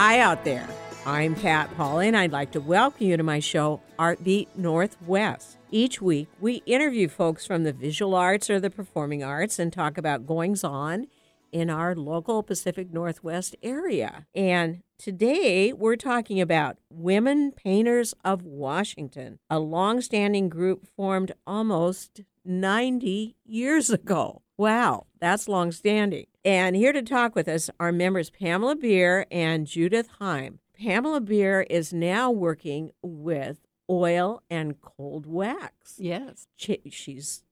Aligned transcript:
Hi 0.00 0.20
out 0.20 0.44
there. 0.44 0.68
I'm 1.04 1.34
Pat 1.34 1.76
Pauley, 1.76 2.06
and 2.06 2.16
I'd 2.16 2.30
like 2.30 2.52
to 2.52 2.60
welcome 2.60 3.04
you 3.04 3.16
to 3.16 3.24
my 3.24 3.40
show, 3.40 3.80
Artbeat 3.98 4.46
Northwest. 4.54 5.58
Each 5.72 6.00
week, 6.00 6.28
we 6.38 6.62
interview 6.66 7.08
folks 7.08 7.44
from 7.44 7.64
the 7.64 7.72
visual 7.72 8.14
arts 8.14 8.48
or 8.48 8.60
the 8.60 8.70
performing 8.70 9.24
arts 9.24 9.58
and 9.58 9.72
talk 9.72 9.98
about 9.98 10.24
goings 10.24 10.62
on 10.62 11.08
in 11.50 11.68
our 11.68 11.96
local 11.96 12.44
Pacific 12.44 12.92
Northwest 12.92 13.56
area. 13.60 14.28
And 14.36 14.84
today, 14.98 15.72
we're 15.72 15.96
talking 15.96 16.40
about 16.40 16.76
Women 16.88 17.50
Painters 17.50 18.14
of 18.24 18.44
Washington, 18.44 19.40
a 19.50 19.58
long-standing 19.58 20.48
group 20.48 20.86
formed 20.94 21.32
almost 21.44 22.20
90 22.44 23.34
years 23.44 23.90
ago. 23.90 24.42
Wow, 24.56 25.06
that's 25.20 25.48
long-standing. 25.48 26.26
And 26.48 26.76
here 26.76 26.94
to 26.94 27.02
talk 27.02 27.34
with 27.34 27.46
us 27.46 27.68
are 27.78 27.92
members 27.92 28.30
Pamela 28.30 28.74
Beer 28.74 29.26
and 29.30 29.66
Judith 29.66 30.08
Heim. 30.18 30.60
Pamela 30.82 31.20
Beer 31.20 31.66
is 31.68 31.92
now 31.92 32.30
working 32.30 32.90
with 33.02 33.58
oil 33.90 34.42
and 34.48 34.80
cold 34.80 35.26
wax. 35.26 35.96
Yes. 35.98 36.46
She, 36.56 36.80
she's 36.90 37.42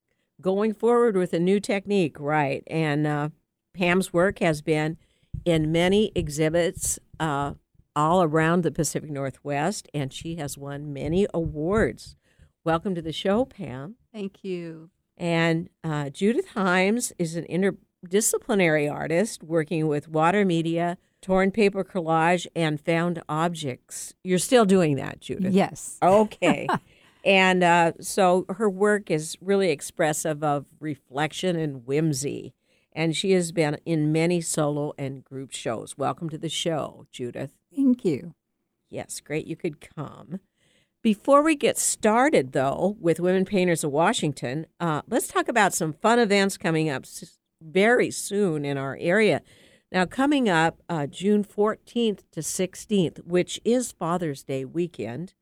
going 0.41 0.73
forward 0.73 1.15
with 1.15 1.35
a 1.35 1.39
new 1.39 1.61
technique, 1.61 2.19
right? 2.19 2.63
And 2.69 3.07
uh, 3.07 3.29
Pam's 3.75 4.15
work 4.15 4.39
has 4.39 4.63
been 4.63 4.97
in 5.45 5.71
many 5.71 6.11
exhibits 6.15 6.99
uh, 7.21 7.53
all 7.95 8.23
around 8.23 8.63
the 8.63 8.73
Pacific 8.73 9.11
Northwest, 9.11 9.91
and 9.93 10.11
she 10.11 10.37
has 10.37 10.57
won 10.57 10.95
many 10.95 11.27
awards. 11.35 12.17
Welcome 12.65 12.95
to 12.95 13.03
the 13.03 13.13
show, 13.13 13.45
Pam. 13.45 13.97
Thank 14.11 14.43
you. 14.43 14.89
And 15.19 15.69
uh, 15.85 16.09
Judith 16.09 16.49
Heim 16.49 16.97
is 17.19 17.37
an 17.37 17.45
interdisciplinary 18.05 18.93
artist 18.93 19.43
working 19.43 19.89
with 19.89 20.09
water 20.09 20.45
media, 20.45 20.99
torn 21.23 21.51
paper 21.51 21.85
collage, 21.85 22.47
and 22.55 22.81
found 22.81 23.23
objects. 23.29 24.15
You're 24.25 24.39
still 24.39 24.65
doing 24.65 24.97
that, 24.97 25.21
Judith? 25.21 25.53
Yes. 25.53 25.99
Okay. 26.03 26.69
and 27.25 27.63
uh, 27.63 27.93
so 28.01 28.47
her 28.49 28.69
work 28.69 29.11
is 29.11 29.37
really 29.41 29.71
expressive 29.71 30.43
of 30.43 30.67
reflection 30.81 31.57
and 31.57 31.87
whimsy. 31.87 32.55
And 32.93 33.15
she 33.15 33.33
has 33.33 33.53
been 33.53 33.79
in 33.85 34.11
many 34.11 34.41
solo 34.41 34.95
and 34.97 35.23
group 35.23 35.53
shows. 35.53 35.99
Welcome 35.99 36.31
to 36.31 36.39
the 36.39 36.49
show, 36.49 37.07
Judith. 37.13 37.53
Thank 37.75 38.05
you. 38.07 38.35
Yes, 38.89 39.21
great 39.21 39.47
you 39.47 39.57
could 39.57 39.81
come. 39.95 40.41
Before 41.03 41.43
we 41.43 41.55
get 41.55 41.79
started, 41.79 42.53
though, 42.53 42.97
with 42.99 43.21
Women 43.21 43.45
Painters 43.45 43.85
of 43.85 43.93
Washington, 43.93 44.67
uh, 44.81 45.03
let's 45.09 45.29
talk 45.29 45.49
about 45.49 45.75
some 45.75 45.93
fun 45.93 46.19
events 46.19 46.57
coming 46.57 46.89
up 46.89 47.05
very 47.61 48.11
soon 48.11 48.65
in 48.65 48.79
our 48.79 48.97
area. 49.01 49.43
Now, 49.93 50.05
coming 50.05 50.49
up 50.49 50.83
uh, 50.89 51.07
June 51.07 51.45
14th 51.45 52.21
to 52.33 52.41
16th, 52.41 53.25
which 53.25 53.61
is 53.65 53.93
Father's 53.93 54.43
Day 54.43 54.65
weekend, 54.65 55.35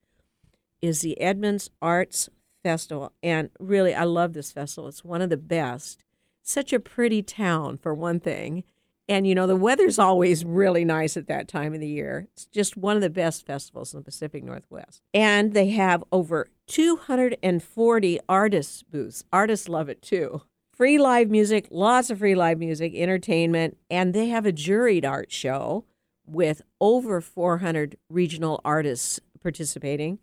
is 0.82 1.00
the 1.00 1.18
Edmonds 1.20 1.70
Arts 1.80 2.28
Festival. 2.62 3.12
And 3.22 3.50
really, 3.58 3.94
I 3.94 4.04
love 4.04 4.34
this 4.34 4.52
festival. 4.52 4.88
It's 4.88 5.04
one 5.04 5.22
of 5.22 5.30
the 5.30 5.36
best. 5.36 6.04
Such 6.42 6.72
a 6.72 6.80
pretty 6.80 7.22
town, 7.22 7.78
for 7.78 7.94
one 7.94 8.20
thing. 8.20 8.64
And, 9.08 9.26
you 9.26 9.34
know, 9.34 9.46
the 9.46 9.56
weather's 9.56 9.98
always 9.98 10.44
really 10.44 10.84
nice 10.84 11.16
at 11.16 11.26
that 11.28 11.48
time 11.48 11.74
of 11.74 11.80
the 11.80 11.88
year. 11.88 12.26
It's 12.32 12.46
just 12.46 12.76
one 12.76 12.96
of 12.96 13.02
the 13.02 13.10
best 13.10 13.46
festivals 13.46 13.92
in 13.92 14.00
the 14.00 14.04
Pacific 14.04 14.42
Northwest. 14.42 15.02
And 15.12 15.52
they 15.52 15.70
have 15.70 16.04
over 16.10 16.48
240 16.66 18.20
artists' 18.28 18.82
booths. 18.82 19.24
Artists 19.32 19.68
love 19.68 19.88
it 19.88 20.00
too. 20.00 20.42
Free 20.74 20.98
live 20.98 21.30
music, 21.30 21.68
lots 21.70 22.10
of 22.10 22.18
free 22.18 22.34
live 22.34 22.58
music, 22.58 22.94
entertainment, 22.96 23.76
and 23.88 24.12
they 24.12 24.26
have 24.26 24.44
a 24.44 24.52
juried 24.52 25.08
art 25.08 25.30
show 25.30 25.84
with 26.26 26.62
over 26.80 27.20
400 27.20 27.96
regional 28.08 28.60
artists 28.64 29.20
participating. 29.40 30.18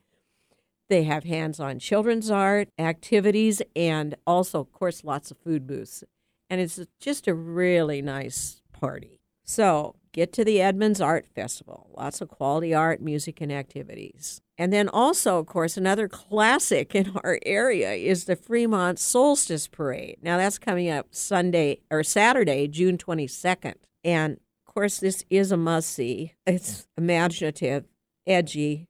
They 0.89 1.03
have 1.03 1.23
hands 1.23 1.61
on 1.61 1.79
children's 1.79 2.29
art, 2.29 2.67
activities, 2.77 3.61
and 3.77 4.15
also, 4.27 4.59
of 4.59 4.73
course, 4.73 5.05
lots 5.05 5.31
of 5.31 5.37
food 5.37 5.65
booths. 5.65 6.03
And 6.49 6.59
it's 6.59 6.81
just 6.99 7.29
a 7.29 7.33
really 7.33 8.01
nice 8.01 8.61
party. 8.73 9.21
So 9.45 9.95
get 10.13 10.33
to 10.33 10.43
the 10.43 10.61
Edmonds 10.61 11.01
Art 11.01 11.25
Festival. 11.33 11.89
Lots 11.95 12.21
of 12.21 12.29
quality 12.29 12.73
art, 12.73 13.01
music, 13.01 13.41
and 13.41 13.51
activities. 13.51 14.41
And 14.57 14.71
then 14.71 14.89
also, 14.89 15.39
of 15.39 15.45
course, 15.47 15.77
another 15.77 16.07
classic 16.07 16.93
in 16.93 17.13
our 17.23 17.39
area 17.45 17.91
is 17.93 18.25
the 18.25 18.35
Fremont 18.35 18.99
Solstice 18.99 19.67
Parade. 19.67 20.17
Now 20.21 20.37
that's 20.37 20.59
coming 20.59 20.89
up 20.89 21.07
Sunday 21.11 21.79
or 21.89 22.03
Saturday, 22.03 22.67
June 22.67 22.97
22nd. 22.97 23.75
And 24.03 24.33
of 24.67 24.73
course, 24.73 24.99
this 24.99 25.23
is 25.29 25.51
a 25.51 25.57
must 25.57 25.89
see. 25.89 26.33
It's 26.45 26.87
imaginative, 26.97 27.85
edgy, 28.27 28.87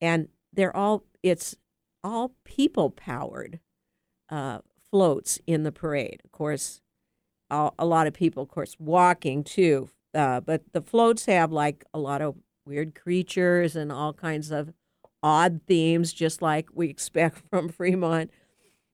and 0.00 0.28
they're 0.52 0.76
all 0.76 1.04
it's 1.22 1.56
all 2.04 2.32
people 2.44 2.90
powered 2.90 3.60
uh, 4.30 4.58
floats 4.90 5.40
in 5.46 5.62
the 5.64 5.72
parade. 5.72 6.20
Of 6.24 6.32
course, 6.32 6.80
a, 7.50 7.70
a 7.78 7.86
lot 7.86 8.06
of 8.06 8.14
people, 8.14 8.42
of 8.42 8.48
course, 8.48 8.76
walking 8.78 9.44
too. 9.44 9.88
Uh, 10.14 10.40
but 10.40 10.62
the 10.72 10.82
floats 10.82 11.26
have 11.26 11.52
like 11.52 11.84
a 11.92 11.98
lot 11.98 12.22
of 12.22 12.36
weird 12.64 12.94
creatures 12.94 13.76
and 13.76 13.92
all 13.92 14.12
kinds 14.12 14.50
of 14.50 14.72
odd 15.22 15.60
themes, 15.66 16.12
just 16.12 16.42
like 16.42 16.68
we 16.72 16.88
expect 16.90 17.42
from 17.50 17.68
Fremont. 17.68 18.30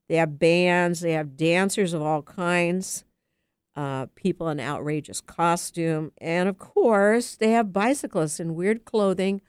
They 0.09 0.17
have 0.17 0.39
bands, 0.39 1.01
they 1.01 1.13
have 1.13 1.37
dancers 1.37 1.95
of 1.95 2.03
all 2.03 2.23
kinds, 2.23 3.05
uh, 3.75 4.07
people 4.15 4.49
in 4.49 4.61
outrageous 4.61 5.21
costume, 5.21 6.13
and 6.19 6.49
of 6.49 6.59
course, 6.59 7.37
they 7.37 7.53
have 7.53 7.73
bicyclists 7.73 8.39
in 8.39 8.55
weird 8.55 8.85
clothing 8.85 9.41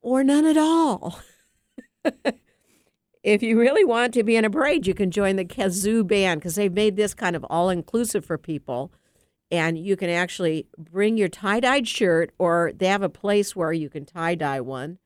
or 0.00 0.24
none 0.24 0.46
at 0.46 0.56
all. 0.56 1.20
if 3.22 3.42
you 3.42 3.58
really 3.58 3.84
want 3.84 4.14
to 4.14 4.22
be 4.22 4.36
in 4.36 4.44
a 4.44 4.50
parade, 4.50 4.86
you 4.86 4.94
can 4.94 5.10
join 5.10 5.36
the 5.36 5.44
Kazoo 5.44 6.06
band 6.06 6.40
because 6.40 6.54
they've 6.54 6.72
made 6.72 6.96
this 6.96 7.12
kind 7.12 7.36
of 7.36 7.44
all 7.50 7.68
inclusive 7.68 8.24
for 8.24 8.38
people. 8.38 8.92
And 9.50 9.78
you 9.78 9.96
can 9.96 10.10
actually 10.10 10.66
bring 10.76 11.16
your 11.16 11.28
tie 11.28 11.60
dyed 11.60 11.86
shirt, 11.86 12.32
or 12.38 12.72
they 12.74 12.86
have 12.86 13.02
a 13.02 13.08
place 13.08 13.54
where 13.54 13.72
you 13.72 13.88
can 13.88 14.04
tie 14.04 14.34
dye 14.34 14.60
one. 14.60 14.98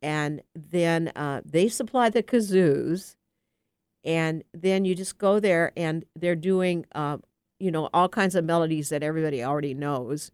And 0.00 0.42
then 0.54 1.08
uh, 1.14 1.42
they 1.44 1.68
supply 1.68 2.08
the 2.08 2.22
kazoos. 2.22 3.16
And 4.04 4.44
then 4.52 4.84
you 4.84 4.94
just 4.94 5.18
go 5.18 5.40
there, 5.40 5.72
and 5.76 6.04
they're 6.14 6.36
doing, 6.36 6.86
uh, 6.94 7.18
you 7.58 7.70
know, 7.70 7.88
all 7.94 8.08
kinds 8.08 8.34
of 8.34 8.44
melodies 8.44 8.90
that 8.90 9.02
everybody 9.02 9.42
already 9.42 9.74
knows. 9.74 10.30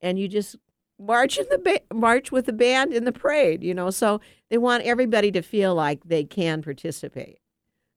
And 0.00 0.18
you 0.18 0.28
just 0.28 0.56
march 0.98 1.38
in 1.38 1.46
the 1.50 1.58
ba- 1.58 1.94
march 1.94 2.30
with 2.30 2.46
the 2.46 2.52
band 2.52 2.92
in 2.92 3.04
the 3.04 3.12
parade, 3.12 3.62
you 3.62 3.74
know. 3.74 3.90
So 3.90 4.20
they 4.50 4.58
want 4.58 4.84
everybody 4.84 5.32
to 5.32 5.42
feel 5.42 5.74
like 5.74 6.04
they 6.04 6.24
can 6.24 6.62
participate. 6.62 7.38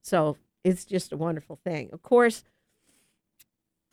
So 0.02 0.38
it's 0.64 0.86
just 0.86 1.12
a 1.12 1.18
wonderful 1.18 1.58
thing. 1.64 1.90
Of 1.92 2.04
course, 2.04 2.44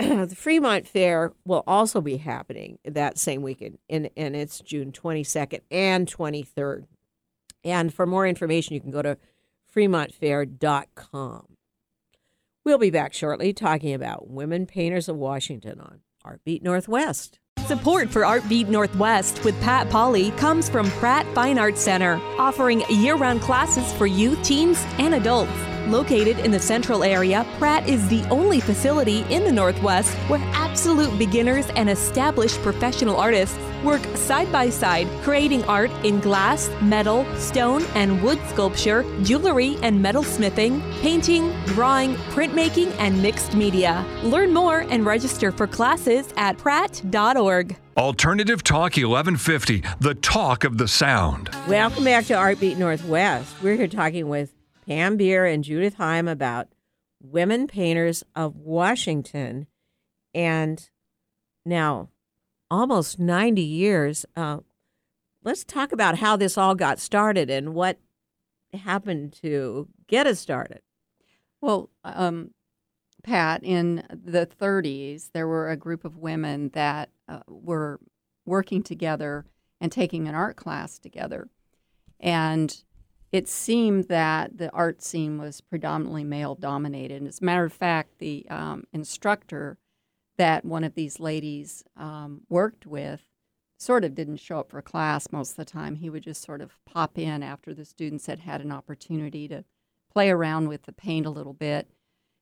the 0.29 0.35
Fremont 0.35 0.87
Fair 0.89 1.33
will 1.45 1.63
also 1.67 2.01
be 2.01 2.17
happening 2.17 2.79
that 2.85 3.19
same 3.19 3.43
weekend, 3.43 3.79
and, 3.91 4.09
and 4.17 4.35
it's 4.35 4.61
June 4.61 4.93
22nd 4.93 5.61
and 5.71 6.11
23rd. 6.11 6.87
And 7.65 7.93
for 7.93 8.07
more 8.07 8.27
information, 8.27 8.75
you 8.75 8.81
can 8.81 8.91
go 8.91 9.03
to 9.03 9.19
fremontfair.com. 9.75 11.57
We'll 12.65 12.79
be 12.79 12.91
back 12.91 13.13
shortly 13.13 13.53
talking 13.53 13.93
about 13.93 14.31
Women 14.31 14.67
Painters 14.67 15.09
of 15.09 15.17
Washington 15.17 15.81
on 15.81 16.01
Artbeat 16.25 16.63
Northwest. 16.63 17.39
Support 17.67 18.09
for 18.09 18.23
Artbeat 18.23 18.69
Northwest 18.69 19.45
with 19.45 19.61
Pat 19.61 19.91
Polly 19.91 20.31
comes 20.33 20.69
from 20.69 20.91
Pratt 20.93 21.27
Fine 21.35 21.59
Arts 21.59 21.81
Center, 21.81 22.21
offering 22.39 22.83
year 22.89 23.17
round 23.17 23.43
classes 23.43 23.93
for 23.93 24.07
youth, 24.07 24.43
teens, 24.43 24.83
and 24.99 25.15
adults. 25.15 25.70
Located 25.89 26.39
in 26.41 26.51
the 26.51 26.59
central 26.59 27.03
area, 27.03 27.47
Pratt 27.59 27.89
is 27.89 28.07
the 28.09 28.23
only 28.29 28.61
facility 28.61 29.25
in 29.31 29.45
the 29.45 29.53
Northwest 29.53 30.13
where 30.29 30.41
absolute 30.53 31.19
beginners 31.19 31.67
and 31.75 31.89
established 31.89 32.61
professional 32.63 33.17
artists 33.17 33.59
work 33.83 34.05
side 34.15 34.53
by 34.53 34.69
side, 34.69 35.09
creating 35.23 35.65
art 35.65 35.91
in 36.05 36.21
glass, 36.21 36.71
metal, 36.83 37.25
stone, 37.37 37.83
and 37.95 38.23
wood 38.23 38.39
sculpture, 38.49 39.05
jewelry 39.23 39.77
and 39.83 40.01
metal 40.01 40.23
smithing, 40.23 40.81
painting, 41.01 41.53
drawing, 41.67 42.15
printmaking, 42.35 42.95
and 42.99 43.21
mixed 43.23 43.55
media. 43.55 44.05
Learn 44.23 44.53
more 44.53 44.81
and 44.91 45.07
register 45.07 45.51
for 45.51 45.67
classes 45.67 46.33
at 46.37 46.59
pratt.org. 46.59 47.77
Alternative 47.97 48.63
Talk 48.63 48.97
1150, 48.97 49.83
the 50.01 50.15
talk 50.15 50.65
of 50.65 50.79
the 50.79 50.89
sound. 50.89 51.51
Welcome 51.67 52.05
back 52.05 52.27
to 52.27 52.35
Artbeat 52.35 52.77
Northwest. 52.77 53.55
We're 53.63 53.77
here 53.77 53.89
talking 53.89 54.29
with 54.29 54.53
Pam 54.91 55.17
Beer 55.17 55.47
and 55.47 55.63
Judith 55.63 55.95
Heim 55.95 56.27
about 56.27 56.67
women 57.23 57.69
painters 57.69 58.25
of 58.35 58.57
Washington. 58.57 59.69
And 60.35 60.91
now, 61.65 62.09
almost 62.69 63.21
90 63.21 63.63
years. 63.63 64.27
Uh, 64.35 64.59
let's 65.45 65.63
talk 65.63 65.93
about 65.93 66.19
how 66.19 66.37
this 66.37 66.59
all 66.59 66.75
got 66.75 66.99
started 66.99 67.51
and 67.51 67.73
what 67.73 68.01
happened 68.75 69.33
to 69.43 69.87
get 70.09 70.27
us 70.27 70.41
started. 70.41 70.81
Well, 71.61 71.91
um, 72.03 72.51
Pat, 73.23 73.63
in 73.63 74.03
the 74.11 74.45
30s, 74.45 75.31
there 75.31 75.47
were 75.47 75.71
a 75.71 75.77
group 75.77 76.05
of 76.05 76.17
women 76.17 76.71
that 76.71 77.11
uh, 77.29 77.43
were 77.47 78.01
working 78.45 78.83
together 78.83 79.45
and 79.81 79.93
taking 79.93 80.27
an 80.27 80.35
art 80.35 80.57
class 80.57 80.99
together. 80.99 81.49
And 82.19 82.83
it 83.33 83.49
seemed 83.49 84.09
that 84.09 84.59
the 84.59 84.71
art 84.73 85.03
scene 85.03 85.39
was 85.39 85.61
predominantly 85.61 86.25
male 86.25 86.55
dominated. 86.55 87.17
And 87.17 87.29
as 87.29 87.41
a 87.41 87.45
matter 87.45 87.65
of 87.65 87.73
fact, 87.73 88.19
the 88.19 88.47
um, 88.51 88.85
instructor 88.93 89.79
that 90.37 90.65
one 90.65 90.85
of 90.85 90.95
these 90.95 91.21
ladies 91.21 91.85
um, 91.97 92.43
worked 92.49 92.87
with 92.87 93.23
sort 93.79 94.05
of 94.05 94.15
didn't 94.15 94.39
show 94.39 94.61
up 94.61 94.71
for 94.71 94.83
class 94.83 95.31
most 95.31 95.51
of 95.53 95.57
the 95.57 95.65
time. 95.65 95.97
He 95.97 96.11
would 96.11 96.23
just 96.23 96.43
sort 96.43 96.61
of 96.61 96.79
pop 96.85 97.19
in 97.19 97.43
after 97.43 97.73
the 97.73 97.85
students 97.85 98.27
had 98.27 98.41
had 98.41 98.61
an 98.61 98.73
opportunity 98.73 99.49
to 99.49 99.65
play 100.13 100.31
around 100.31 100.69
with 100.69 100.83
the 100.83 100.93
paint 100.93 101.27
a 101.27 101.31
little 101.31 101.53
bit. 101.53 101.89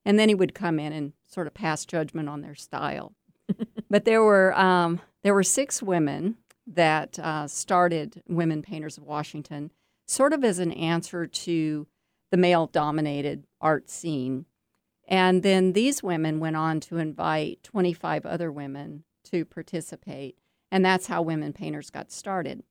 And 0.04 0.18
then 0.18 0.28
he 0.28 0.34
would 0.34 0.54
come 0.54 0.78
in 0.78 0.92
and 0.92 1.12
sort 1.26 1.46
of 1.46 1.54
pass 1.54 1.84
judgment 1.84 2.28
on 2.28 2.40
their 2.40 2.54
style. 2.54 3.14
but 3.90 4.04
there 4.04 4.22
were 4.22 4.58
um, 4.58 5.00
there 5.22 5.34
were 5.34 5.42
six 5.42 5.82
women 5.82 6.36
that 6.66 7.18
uh, 7.18 7.46
started 7.46 8.22
Women 8.28 8.62
Painters 8.62 8.98
of 8.98 9.04
Washington, 9.04 9.70
sort 10.08 10.32
of 10.32 10.42
as 10.42 10.58
an 10.58 10.72
answer 10.72 11.26
to 11.26 11.86
the 12.30 12.36
male 12.36 12.66
dominated 12.66 13.44
art 13.60 13.88
scene. 13.88 14.46
And 15.06 15.42
then 15.42 15.72
these 15.72 16.02
women 16.02 16.40
went 16.40 16.56
on 16.56 16.80
to 16.80 16.98
invite 16.98 17.62
25 17.62 18.26
other 18.26 18.50
women 18.50 19.04
to 19.30 19.44
participate. 19.44 20.36
And 20.70 20.84
that's 20.84 21.06
how 21.06 21.22
Women 21.22 21.52
Painters 21.52 21.90
got 21.90 22.12
started. 22.12 22.62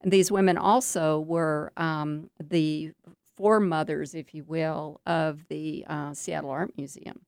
And 0.00 0.12
these 0.12 0.30
women 0.30 0.58
also 0.58 1.18
were 1.18 1.72
um, 1.76 2.30
the 2.38 2.92
foremothers, 3.36 4.14
if 4.14 4.34
you 4.34 4.44
will, 4.44 5.00
of 5.06 5.48
the 5.48 5.84
uh, 5.88 6.12
Seattle 6.12 6.50
Art 6.50 6.72
Museum. 6.76 7.22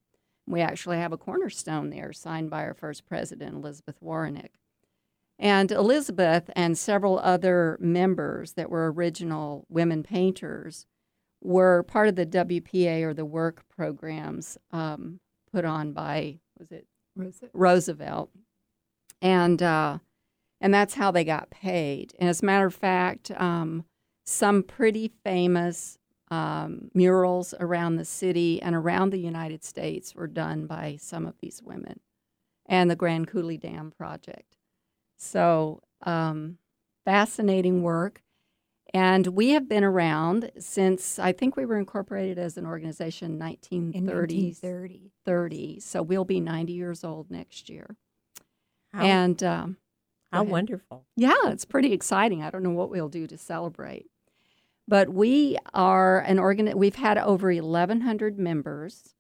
We 0.47 0.61
actually 0.61 0.99
have 0.99 1.12
a 1.12 1.19
cornerstone 1.19 1.91
there 1.91 2.12
signed 2.12 2.51
by 2.51 2.65
our 2.65 2.75
first 2.75 3.07
president, 3.07 3.55
Elizabeth 3.55 3.97
Warhanik. 4.03 4.51
And 5.40 5.72
Elizabeth 5.72 6.50
and 6.54 6.76
several 6.76 7.19
other 7.19 7.78
members 7.81 8.52
that 8.52 8.69
were 8.69 8.92
original 8.92 9.64
women 9.70 10.02
painters 10.02 10.84
were 11.40 11.82
part 11.82 12.08
of 12.08 12.16
the 12.16 12.26
WPA 12.26 13.02
or 13.02 13.14
the 13.14 13.25
work 13.25 13.64
programs 13.75 14.58
um, 14.70 15.19
put 15.50 15.64
on 15.64 15.94
by, 15.94 16.40
was 16.58 16.70
it 16.70 16.87
Roosevelt. 17.16 17.50
Roosevelt? 17.54 18.31
And, 19.22 19.62
uh, 19.62 19.98
and 20.60 20.75
that's 20.75 20.94
how 20.94 21.10
they 21.10 21.25
got 21.25 21.48
paid. 21.48 22.12
And 22.19 22.28
as 22.28 22.42
a 22.42 22.44
matter 22.44 22.66
of 22.66 22.75
fact, 22.75 23.31
um, 23.31 23.87
some 24.26 24.62
pretty 24.62 25.10
famous 25.25 25.96
um, 26.31 26.90
murals 26.92 27.54
around 27.58 27.96
the 27.96 28.04
city 28.04 28.60
and 28.60 28.75
around 28.75 29.10
the 29.10 29.19
United 29.19 29.64
States 29.64 30.14
were 30.14 30.28
done 30.28 30.66
by 30.66 30.98
some 31.00 31.26
of 31.26 31.34
these 31.40 31.62
women, 31.64 31.98
and 32.66 32.90
the 32.90 32.94
Grand 32.94 33.26
Coulee 33.26 33.56
Dam 33.56 33.90
project. 33.90 34.58
So, 35.20 35.82
um, 36.02 36.56
fascinating 37.05 37.82
work. 37.82 38.22
And 38.93 39.28
we 39.28 39.50
have 39.50 39.69
been 39.69 39.84
around 39.84 40.50
since 40.58 41.19
I 41.19 41.32
think 41.32 41.56
we 41.56 41.64
were 41.67 41.76
incorporated 41.76 42.38
as 42.38 42.56
an 42.56 42.67
organization 42.67 43.26
in 43.26 43.32
In 43.34 43.38
1930. 43.38 44.34
1930. 44.46 45.11
30. 45.25 45.81
So 45.81 46.02
we'll 46.02 46.25
be 46.25 46.40
90 46.40 46.72
years 46.72 47.05
old 47.05 47.31
next 47.31 47.69
year. 47.69 47.96
How, 48.93 49.05
and 49.05 49.43
um, 49.44 49.76
how 50.32 50.43
wonderful. 50.43 51.05
yeah, 51.17 51.34
it's 51.44 51.64
pretty 51.66 51.93
exciting. 51.93 52.43
I 52.43 52.50
don't 52.50 52.64
know 52.64 52.70
what 52.70 52.90
we'll 52.90 53.08
do 53.08 53.28
to 53.28 53.38
celebrate. 53.38 54.06
But 54.88 55.11
we 55.11 55.56
are 55.73 56.20
an 56.20 56.40
organ. 56.40 56.76
We've 56.76 56.96
had 56.96 57.19
over 57.19 57.52
1,100 57.52 58.38
members 58.38 59.14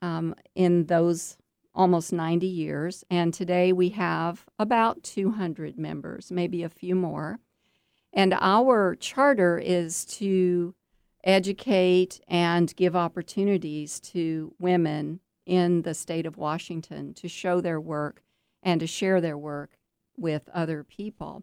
um, 0.00 0.36
in 0.54 0.86
those 0.86 1.38
almost 1.74 2.12
90 2.12 2.46
years, 2.46 3.04
and 3.10 3.32
today 3.32 3.72
we 3.72 3.90
have 3.90 4.44
about 4.58 5.02
200 5.02 5.78
members, 5.78 6.30
maybe 6.30 6.62
a 6.62 6.68
few 6.68 6.94
more. 6.94 7.38
And 8.12 8.34
our 8.40 8.94
charter 8.94 9.58
is 9.58 10.04
to 10.04 10.74
educate 11.24 12.20
and 12.28 12.74
give 12.76 12.94
opportunities 12.94 14.00
to 14.00 14.54
women 14.58 15.20
in 15.46 15.82
the 15.82 15.94
state 15.94 16.26
of 16.26 16.36
Washington 16.36 17.14
to 17.14 17.28
show 17.28 17.60
their 17.60 17.80
work 17.80 18.22
and 18.62 18.80
to 18.80 18.86
share 18.86 19.20
their 19.20 19.38
work 19.38 19.78
with 20.16 20.48
other 20.52 20.84
people. 20.84 21.42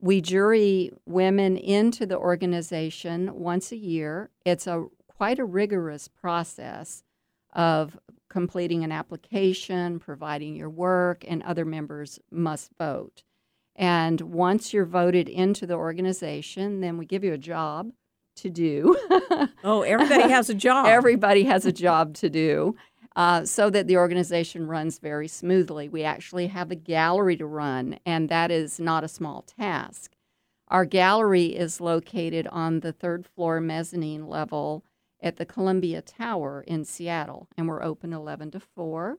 We 0.00 0.20
jury 0.20 0.92
women 1.06 1.56
into 1.56 2.06
the 2.06 2.18
organization 2.18 3.30
once 3.34 3.72
a 3.72 3.76
year. 3.76 4.30
It's 4.44 4.66
a 4.66 4.86
quite 5.08 5.38
a 5.38 5.44
rigorous 5.44 6.08
process 6.08 7.02
of 7.54 7.98
completing 8.28 8.84
an 8.84 8.92
application, 8.92 9.98
providing 9.98 10.56
your 10.56 10.70
work, 10.70 11.24
and 11.26 11.42
other 11.42 11.64
members 11.64 12.18
must 12.30 12.70
vote. 12.78 13.22
And 13.74 14.20
once 14.20 14.72
you're 14.72 14.86
voted 14.86 15.28
into 15.28 15.66
the 15.66 15.74
organization, 15.74 16.80
then 16.80 16.96
we 16.96 17.06
give 17.06 17.24
you 17.24 17.32
a 17.32 17.38
job 17.38 17.92
to 18.36 18.50
do. 18.50 18.96
Oh, 19.64 19.82
everybody 19.82 20.30
has 20.30 20.48
a 20.48 20.54
job. 20.54 20.86
Everybody 20.86 21.42
has 21.44 21.66
a 21.66 21.72
job 21.72 22.14
to 22.14 22.30
do 22.30 22.76
uh, 23.16 23.44
so 23.44 23.68
that 23.70 23.88
the 23.88 23.96
organization 23.96 24.68
runs 24.68 24.98
very 24.98 25.26
smoothly. 25.26 25.88
We 25.88 26.04
actually 26.04 26.46
have 26.46 26.70
a 26.70 26.76
gallery 26.76 27.36
to 27.38 27.46
run, 27.46 27.98
and 28.06 28.28
that 28.28 28.50
is 28.52 28.78
not 28.78 29.02
a 29.02 29.08
small 29.08 29.42
task. 29.42 30.12
Our 30.68 30.84
gallery 30.84 31.46
is 31.46 31.80
located 31.80 32.46
on 32.48 32.80
the 32.80 32.92
third 32.92 33.26
floor 33.26 33.60
mezzanine 33.60 34.28
level 34.28 34.84
at 35.26 35.36
the 35.36 35.44
Columbia 35.44 36.00
Tower 36.00 36.62
in 36.66 36.84
Seattle, 36.84 37.48
and 37.56 37.68
we're 37.68 37.82
open 37.82 38.12
11 38.12 38.52
to 38.52 38.60
4. 38.60 39.18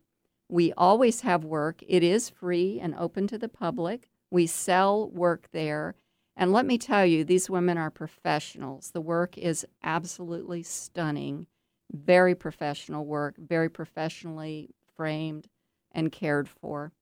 We 0.50 0.72
always 0.74 1.22
have 1.22 1.44
work. 1.44 1.84
It 1.88 2.02
is 2.04 2.30
free 2.30 2.80
and 2.80 2.96
open 2.96 3.28
to 3.28 3.38
the 3.38 3.50
public. 3.50 4.08
We 4.32 4.48
sell 4.48 5.10
work 5.10 5.50
there. 5.52 5.96
And 6.38 6.54
let 6.54 6.66
me 6.66 6.78
tell 6.78 7.06
you, 7.06 7.24
these 7.26 7.50
women 7.50 7.78
are 7.78 7.92
professionals. 7.92 8.92
The 8.92 9.02
work 9.02 9.38
is 9.38 9.66
absolutely 9.84 10.64
stunning, 10.64 11.48
very 11.92 12.36
professional 12.36 13.06
work, 13.06 13.36
very 13.38 13.70
professionally 13.70 14.70
framed 14.96 15.48
and 15.92 16.12
cared 16.12 16.48
for. 16.48 16.94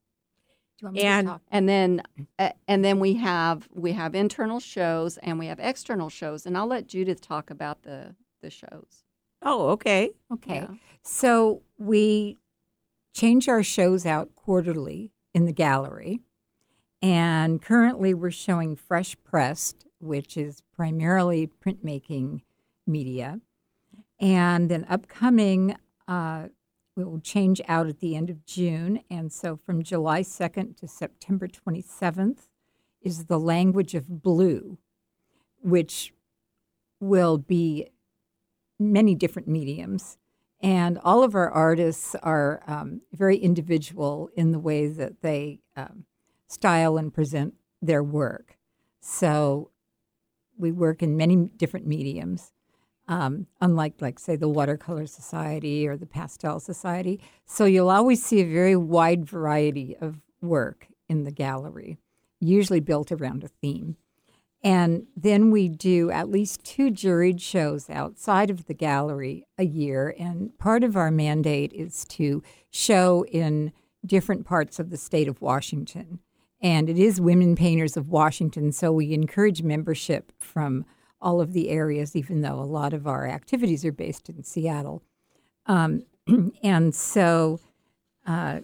Do 0.80 0.81
you 0.81 0.86
want 0.88 0.96
me 0.96 1.01
And- 1.04 1.28
to 1.28 1.34
talk? 1.34 1.42
And 1.51 1.69
then, 1.69 2.01
uh, 2.40 2.50
and 2.68 2.84
then 2.84 3.00
we 3.00 3.13
have 3.16 3.69
we 3.72 3.92
have 3.92 4.16
internal 4.16 4.60
shows 4.60 5.18
and 5.19 5.38
we 5.38 5.46
have 5.48 5.60
external 5.60 6.10
shows. 6.10 6.46
And 6.46 6.58
I'll 6.58 6.66
let 6.68 6.88
Judith 6.88 7.22
talk 7.22 7.50
about 7.51 7.84
the 7.84 8.16
the 8.46 8.52
shows. 8.52 9.04
Oh, 9.42 9.70
okay. 9.70 10.12
Okay. 10.32 10.56
Yeah. 10.56 10.76
So 11.04 11.64
we 11.78 12.38
change 13.14 13.50
our 13.50 13.64
shows 13.64 14.06
out 14.06 14.36
quarterly 14.36 15.12
in 15.34 15.46
the 15.46 15.52
gallery. 15.52 16.22
And 17.02 17.62
currently 17.62 18.14
we're 18.14 18.32
showing 18.32 18.76
Fresh 18.76 19.18
Pressed, 19.24 19.86
which 20.00 20.38
is 20.38 20.62
primarily 20.75 21.48
printmaking 21.48 22.42
media. 22.88 23.42
And 24.20 24.70
then 24.70 24.86
upcoming, 24.90 25.75
uh, 26.08 26.48
we 26.96 27.04
will 27.04 27.20
change 27.20 27.62
out 27.68 27.88
at 27.88 28.00
the 28.00 28.16
end 28.16 28.30
of 28.30 28.46
June. 28.46 29.02
And 29.10 29.32
so 29.32 29.58
from 29.58 29.84
July 29.84 30.22
2nd 30.22 30.78
to 30.78 30.88
September 30.88 31.48
27th 31.48 32.48
is 33.02 33.25
The 33.25 33.40
Language 33.40 33.94
of 33.94 34.24
Blue, 34.24 34.78
which 35.62 36.14
will 37.00 37.38
be 37.38 37.88
many 38.79 39.15
different 39.15 39.48
mediums. 39.48 40.17
And 40.62 40.98
all 41.03 41.24
of 41.24 41.36
our 41.36 41.50
artists 41.50 42.15
are 42.24 42.63
um, 42.65 43.01
very 43.12 43.38
individual 43.38 44.29
in 44.36 44.51
the 44.51 44.60
way 44.60 44.88
that 44.88 45.22
they 45.22 45.60
um, 45.75 46.05
style 46.48 46.98
and 46.98 47.13
present 47.13 47.53
their 47.82 48.03
work. 48.03 48.58
So 49.01 49.70
we 50.58 50.72
work 50.72 51.03
in 51.03 51.17
many 51.17 51.36
different 51.58 51.86
mediums, 51.86 52.51
um, 53.08 53.48
unlike, 53.62 54.01
like, 54.01 54.17
say, 54.17 54.36
the 54.36 54.48
Watercolor 54.48 55.05
Society 55.05 55.88
or 55.88 55.98
the 55.98 56.05
Pastel 56.05 56.60
Society. 56.60 57.20
So 57.46 57.65
you'll 57.65 57.89
always 57.89 58.24
see 58.24 58.39
a 58.41 58.46
very 58.46 58.75
wide 58.75 59.25
variety 59.25 59.96
of 60.00 60.22
work 60.41 60.88
in 61.08 61.24
the 61.24 61.32
gallery, 61.32 61.98
usually 62.39 62.79
built 62.79 63.12
around 63.12 63.44
a 63.44 63.50
theme. 63.50 63.98
And 64.65 65.05
then 65.15 65.51
we 65.51 65.69
do 65.69 66.10
at 66.10 66.31
least 66.31 66.63
two 66.63 66.89
juried 66.89 67.39
shows 67.39 67.88
outside 67.88 68.50
of 68.50 68.65
the 68.65 68.74
gallery 68.74 69.45
a 69.60 69.63
year. 69.63 70.15
And 70.17 70.57
part 70.57 70.84
of 70.84 70.98
our 70.98 71.12
mandate 71.12 71.72
is 71.72 72.03
to 72.05 72.41
show 72.72 73.25
in 73.25 73.72
different 74.03 74.43
parts 74.43 74.79
of 74.79 74.89
the 74.89 74.98
state 74.98 75.27
of 75.27 75.39
Washington. 75.39 76.17
And 76.60 76.89
it 76.89 76.98
is 76.98 77.22
Women 77.22 77.55
Painters 77.55 77.95
of 77.95 78.10
Washington, 78.10 78.72
so 78.72 78.91
we 78.91 79.13
encourage 79.13 79.62
membership 79.62 80.31
from 80.39 80.84
all 81.22 81.41
of 81.41 81.53
the 81.53 81.69
areas, 81.69 82.15
even 82.15 82.41
though 82.41 82.60
a 82.60 82.65
lot 82.65 82.91
of 82.91 83.05
our 83.05 83.27
activities 83.27 83.86
are 83.86 83.91
based 83.91 84.29
in 84.29 84.43
Seattle. 84.43 85.03
Um, 85.67 86.05
and 86.63 86.95
so 86.95 87.60
uh, 88.25 88.62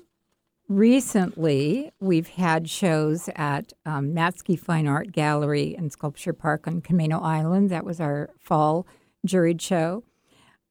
recently 0.71 1.91
we've 1.99 2.29
had 2.29 2.69
shows 2.69 3.29
at 3.35 3.73
um, 3.85 4.13
Matzke 4.13 4.57
Fine 4.57 4.87
Art 4.87 5.11
Gallery 5.11 5.75
and 5.77 5.91
Sculpture 5.91 6.33
Park 6.33 6.65
on 6.65 6.81
Camano 6.81 7.21
Island. 7.21 7.69
That 7.69 7.83
was 7.83 7.99
our 7.99 8.29
fall 8.39 8.87
juried 9.27 9.59
show. 9.59 10.03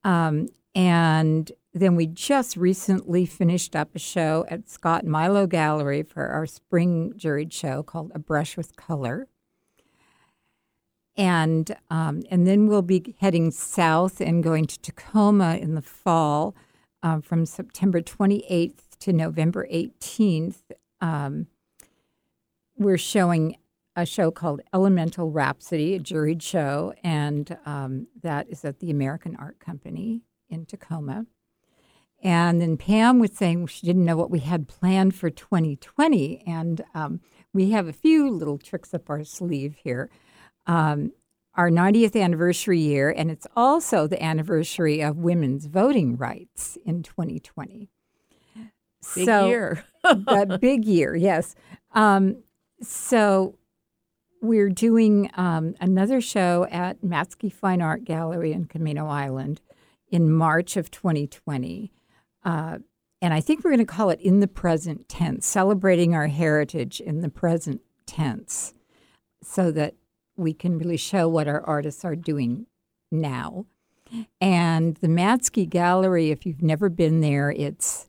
Um, 0.02 0.48
and 0.74 1.52
then 1.74 1.96
we 1.96 2.06
just 2.06 2.56
recently 2.56 3.26
finished 3.26 3.76
up 3.76 3.94
a 3.94 3.98
show 3.98 4.46
at 4.48 4.68
Scott 4.70 5.04
Milo 5.04 5.46
Gallery 5.46 6.02
for 6.02 6.28
our 6.28 6.46
spring 6.46 7.12
juried 7.16 7.52
show 7.52 7.82
called 7.82 8.10
A 8.14 8.18
Brush 8.18 8.56
with 8.56 8.76
Color. 8.76 9.28
And 11.16 11.76
um, 11.90 12.22
and 12.30 12.46
then 12.46 12.66
we'll 12.66 12.80
be 12.80 13.14
heading 13.20 13.50
south 13.50 14.20
and 14.22 14.42
going 14.42 14.66
to 14.66 14.78
Tacoma 14.80 15.56
in 15.56 15.74
the 15.74 15.82
fall 15.82 16.54
um, 17.02 17.20
from 17.20 17.44
September 17.44 18.00
28th 18.00 18.89
to 19.00 19.12
November 19.12 19.66
18th. 19.72 20.62
Um, 21.00 21.46
we're 22.76 22.98
showing 22.98 23.56
a 23.96 24.06
show 24.06 24.30
called 24.30 24.60
Elemental 24.72 25.30
Rhapsody, 25.30 25.94
a 25.94 26.00
juried 26.00 26.42
show, 26.42 26.94
and 27.02 27.56
um, 27.66 28.06
that 28.22 28.48
is 28.48 28.64
at 28.64 28.78
the 28.78 28.90
American 28.90 29.36
Art 29.36 29.58
Company 29.58 30.22
in 30.48 30.64
Tacoma. 30.64 31.26
And 32.22 32.60
then 32.60 32.76
Pam 32.76 33.18
was 33.18 33.32
saying 33.32 33.66
she 33.66 33.86
didn't 33.86 34.04
know 34.04 34.16
what 34.16 34.30
we 34.30 34.40
had 34.40 34.68
planned 34.68 35.14
for 35.14 35.30
2020. 35.30 36.42
And 36.46 36.84
um, 36.94 37.20
we 37.52 37.70
have 37.70 37.88
a 37.88 37.92
few 37.92 38.30
little 38.30 38.58
tricks 38.58 38.92
up 38.92 39.08
our 39.08 39.24
sleeve 39.24 39.76
here. 39.82 40.10
Um, 40.66 41.12
our 41.54 41.70
90th 41.70 42.20
anniversary 42.20 42.78
year, 42.78 43.10
and 43.10 43.30
it's 43.30 43.46
also 43.56 44.06
the 44.06 44.22
anniversary 44.22 45.02
of 45.02 45.16
women's 45.16 45.66
voting 45.66 46.16
rights 46.16 46.78
in 46.84 47.02
2020. 47.02 47.88
Big 49.14 49.24
so, 49.24 49.46
year. 49.46 49.84
big 50.60 50.84
year, 50.84 51.14
yes. 51.16 51.54
Um, 51.92 52.42
so 52.82 53.56
we're 54.42 54.70
doing 54.70 55.30
um, 55.34 55.74
another 55.80 56.20
show 56.20 56.66
at 56.70 57.02
Matzke 57.02 57.52
Fine 57.52 57.82
Art 57.82 58.04
Gallery 58.04 58.52
in 58.52 58.66
Camano 58.66 59.08
Island 59.08 59.60
in 60.10 60.32
March 60.32 60.76
of 60.76 60.90
2020. 60.90 61.92
Uh, 62.44 62.78
and 63.22 63.34
I 63.34 63.40
think 63.40 63.62
we're 63.62 63.70
going 63.70 63.78
to 63.78 63.84
call 63.84 64.10
it 64.10 64.20
In 64.20 64.40
the 64.40 64.48
Present 64.48 65.08
Tense, 65.08 65.46
celebrating 65.46 66.14
our 66.14 66.28
heritage 66.28 67.00
in 67.00 67.20
the 67.20 67.28
present 67.28 67.82
tense, 68.06 68.72
so 69.42 69.70
that 69.72 69.94
we 70.36 70.54
can 70.54 70.78
really 70.78 70.96
show 70.96 71.28
what 71.28 71.46
our 71.46 71.62
artists 71.62 72.04
are 72.04 72.16
doing 72.16 72.66
now. 73.12 73.66
And 74.40 74.96
the 74.96 75.08
Matzke 75.08 75.68
Gallery, 75.68 76.30
if 76.30 76.46
you've 76.46 76.62
never 76.62 76.88
been 76.88 77.20
there, 77.20 77.50
it's 77.50 78.08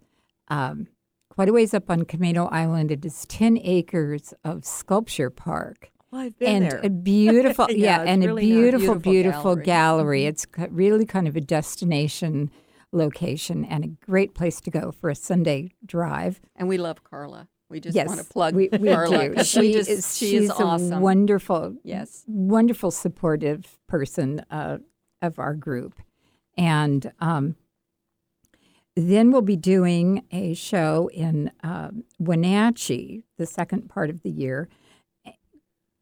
um, 0.52 0.88
quite 1.30 1.50
a 1.50 1.54
ways 1.54 1.74
up 1.74 1.90
on 1.90 2.04
Camano 2.04 2.52
Island. 2.52 2.92
It 2.92 3.06
is 3.06 3.26
10 3.26 3.58
acres 3.64 4.34
of 4.44 4.66
sculpture 4.66 5.30
park. 5.30 5.90
Well, 6.12 6.22
I've 6.22 6.38
been 6.38 6.64
and 6.64 6.72
there. 6.72 6.82
a 6.84 6.90
beautiful, 6.90 7.68
Yeah, 7.70 8.04
yeah, 8.04 8.12
and 8.12 8.24
really 8.24 8.44
a 8.44 8.56
beautiful, 8.56 8.96
Beautiful 8.96 9.12
beautiful 9.12 9.56
gallery. 9.56 9.64
gallery. 9.64 10.26
It's 10.26 10.46
really 10.70 11.06
kind 11.06 11.28
of 11.28 11.36
a 11.38 11.42
destination 11.42 12.52
location 12.92 13.64
and 13.64 13.86
a 13.86 13.88
great 14.06 14.34
place 14.36 14.60
to 14.62 14.70
go 14.70 14.92
for 14.92 15.10
a 15.10 15.16
Sunday 15.16 15.72
drive. 15.86 16.42
And 16.58 16.68
we 16.68 16.78
love 16.78 17.04
Carla. 17.06 17.48
We 17.70 17.80
just 17.80 17.96
yes, 17.96 18.10
want 18.10 18.20
to 18.20 18.26
plug 18.26 18.54
we, 18.54 18.68
we 18.68 18.90
Carla. 18.90 19.30
do. 19.30 19.44
She 19.46 19.60
we 19.62 19.74
just, 19.74 19.90
is 19.90 20.18
she 20.18 20.32
she's 20.32 20.42
is 20.44 20.52
awesome. 20.52 20.92
a 20.92 21.00
wonderful, 21.00 21.78
yes. 21.86 22.26
wonderful 22.28 22.92
supportive 22.92 23.80
person 23.88 24.44
uh, 24.52 24.80
of 25.22 25.40
our 25.40 25.54
group, 25.54 26.02
and 26.58 27.14
um, 27.22 27.56
then 28.96 29.32
we'll 29.32 29.42
be 29.42 29.56
doing 29.56 30.26
a 30.32 30.54
show 30.54 31.10
in 31.14 31.52
um 31.64 32.04
Wenatchee 32.20 33.24
the 33.38 33.46
second 33.46 33.90
part 33.90 34.10
of 34.10 34.22
the 34.22 34.30
year, 34.30 34.70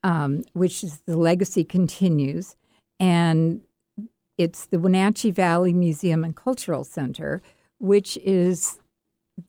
um, 0.04 0.44
which 0.54 0.84
is 0.84 1.02
the 1.06 1.18
legacy 1.18 1.64
continues, 1.64 2.56
and 3.00 3.62
it's 4.38 4.66
the 4.66 4.80
Wenatchee 4.80 5.32
Valley 5.32 5.74
Museum 5.74 6.24
and 6.24 6.36
Cultural 6.36 6.84
Center, 6.84 7.42
which 7.78 8.18
is 8.24 8.80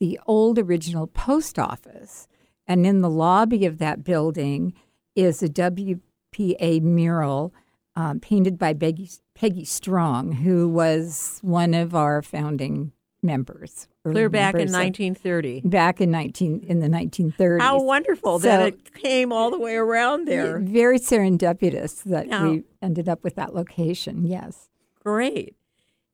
the 0.01 0.19
old 0.27 0.59
original 0.59 1.07
post 1.07 1.59
office. 1.59 2.27
And 2.67 2.87
in 2.87 3.01
the 3.01 3.11
lobby 3.11 3.67
of 3.67 3.79
that 3.79 4.05
building 4.05 4.75
is 5.17 5.43
a 5.43 5.49
WPA 5.49 6.81
mural 6.83 7.53
um, 7.97 8.21
painted 8.21 8.59
by 8.59 8.75
Peggy, 8.75 9.11
Peggy 9.35 9.65
Strong, 9.65 10.33
who 10.33 10.69
was 10.69 11.39
one 11.43 11.75
of 11.75 11.95
our 11.95 12.23
founding 12.23 12.93
members. 13.23 13.87
Clear 14.05 14.29
back 14.29 14.55
in 14.55 14.59
members 14.59 14.71
of- 14.73 14.81
1930. 14.81 15.61
Back 15.65 16.01
in 16.01 16.11
19 16.11 16.65
in 16.67 16.81
the 16.81 16.89
1930s. 16.89 17.61
How 17.63 17.83
wonderful 17.83 18.39
that 18.41 18.67
it 18.69 18.95
came 18.95 19.33
all 19.33 19.51
the 19.51 19.59
way 19.59 19.77
around 19.77 20.27
there. 20.27 20.59
Very 20.59 20.99
serendipitous 20.99 22.03
that 22.05 22.27
Yeah. 22.29 22.49
we 22.49 22.65
ended 22.81 23.09
up 23.09 23.23
with 23.23 23.35
that 23.37 23.55
location. 23.55 24.25
Yes. 24.27 24.69
Great. 25.03 25.55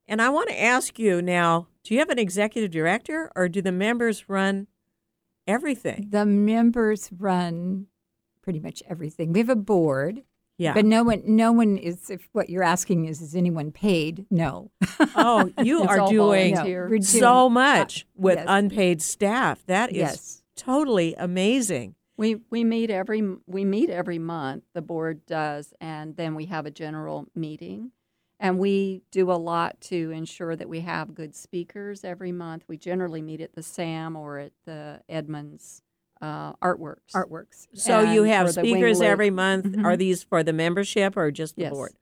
And 0.08 0.20
I 0.22 0.28
want 0.30 0.48
to 0.50 0.60
ask 0.62 0.98
you 0.98 1.20
now 1.22 1.68
do 1.82 1.94
you 1.94 2.00
have 2.00 2.10
an 2.10 2.18
executive 2.18 2.70
director 2.72 3.30
or 3.36 3.48
do 3.48 3.62
the 3.62 3.70
members 3.72 4.28
run 4.28 4.66
everything? 5.46 6.08
The 6.10 6.26
members 6.26 7.10
run 7.16 7.86
pretty 8.42 8.58
much 8.60 8.82
everything. 8.88 9.32
We 9.32 9.38
have 9.40 9.48
a 9.48 9.54
board, 9.56 10.22
Yeah. 10.58 10.72
but 10.72 10.84
no 10.86 11.02
one, 11.04 11.22
no 11.26 11.52
one 11.52 11.76
is. 11.76 12.08
If 12.10 12.28
what 12.32 12.48
you're 12.48 12.62
asking 12.62 13.04
is, 13.06 13.20
is 13.20 13.34
anyone 13.36 13.72
paid? 13.72 14.26
No. 14.30 14.70
oh, 15.14 15.50
you 15.62 15.82
are 15.88 16.00
all 16.00 16.10
doing 16.10 16.54
volunteer. 16.54 17.00
so 17.02 17.48
much 17.50 18.02
uh, 18.02 18.12
with 18.16 18.36
yes. 18.38 18.46
unpaid 18.48 19.02
staff. 19.02 19.64
That 19.66 19.90
is 19.90 19.96
Yes. 19.96 20.42
totally 20.56 21.14
amazing. 21.18 21.94
We 22.16 22.36
we 22.48 22.64
meet 22.64 22.90
every 22.90 23.22
we 23.46 23.64
meet 23.66 23.90
every 23.90 24.18
month. 24.18 24.64
The 24.72 24.80
board 24.82 25.26
does, 25.26 25.74
and 25.80 26.16
then 26.16 26.34
we 26.34 26.46
have 26.46 26.64
a 26.64 26.70
general 26.70 27.26
meeting, 27.34 27.90
and 28.40 28.58
we 28.58 29.02
do 29.10 29.30
a 29.30 29.34
lot 29.36 29.78
to 29.82 30.10
ensure 30.12 30.56
that 30.56 30.68
we 30.70 30.80
have 30.80 31.14
good 31.14 31.34
speakers 31.34 32.02
every 32.04 32.32
month. 32.32 32.64
We 32.66 32.78
generally 32.78 33.20
meet 33.20 33.42
at 33.42 33.54
the 33.54 33.62
Sam 33.62 34.16
or 34.16 34.38
at 34.38 34.52
the 34.64 35.02
Edmonds 35.10 35.82
uh, 36.20 36.52
Artworks. 36.54 37.12
Artworks. 37.14 37.66
So 37.74 38.00
you 38.00 38.24
have 38.24 38.46
the 38.46 38.52
speakers 38.54 39.00
every 39.00 39.30
month. 39.30 39.66
Mhm. 39.66 39.84
Are 39.84 39.96
these 39.96 40.22
for 40.22 40.42
the 40.42 40.52
membership 40.52 41.16
or 41.16 41.30
just 41.30 41.56
the 41.56 41.62
Yes. 41.62 41.72
board? 41.72 41.92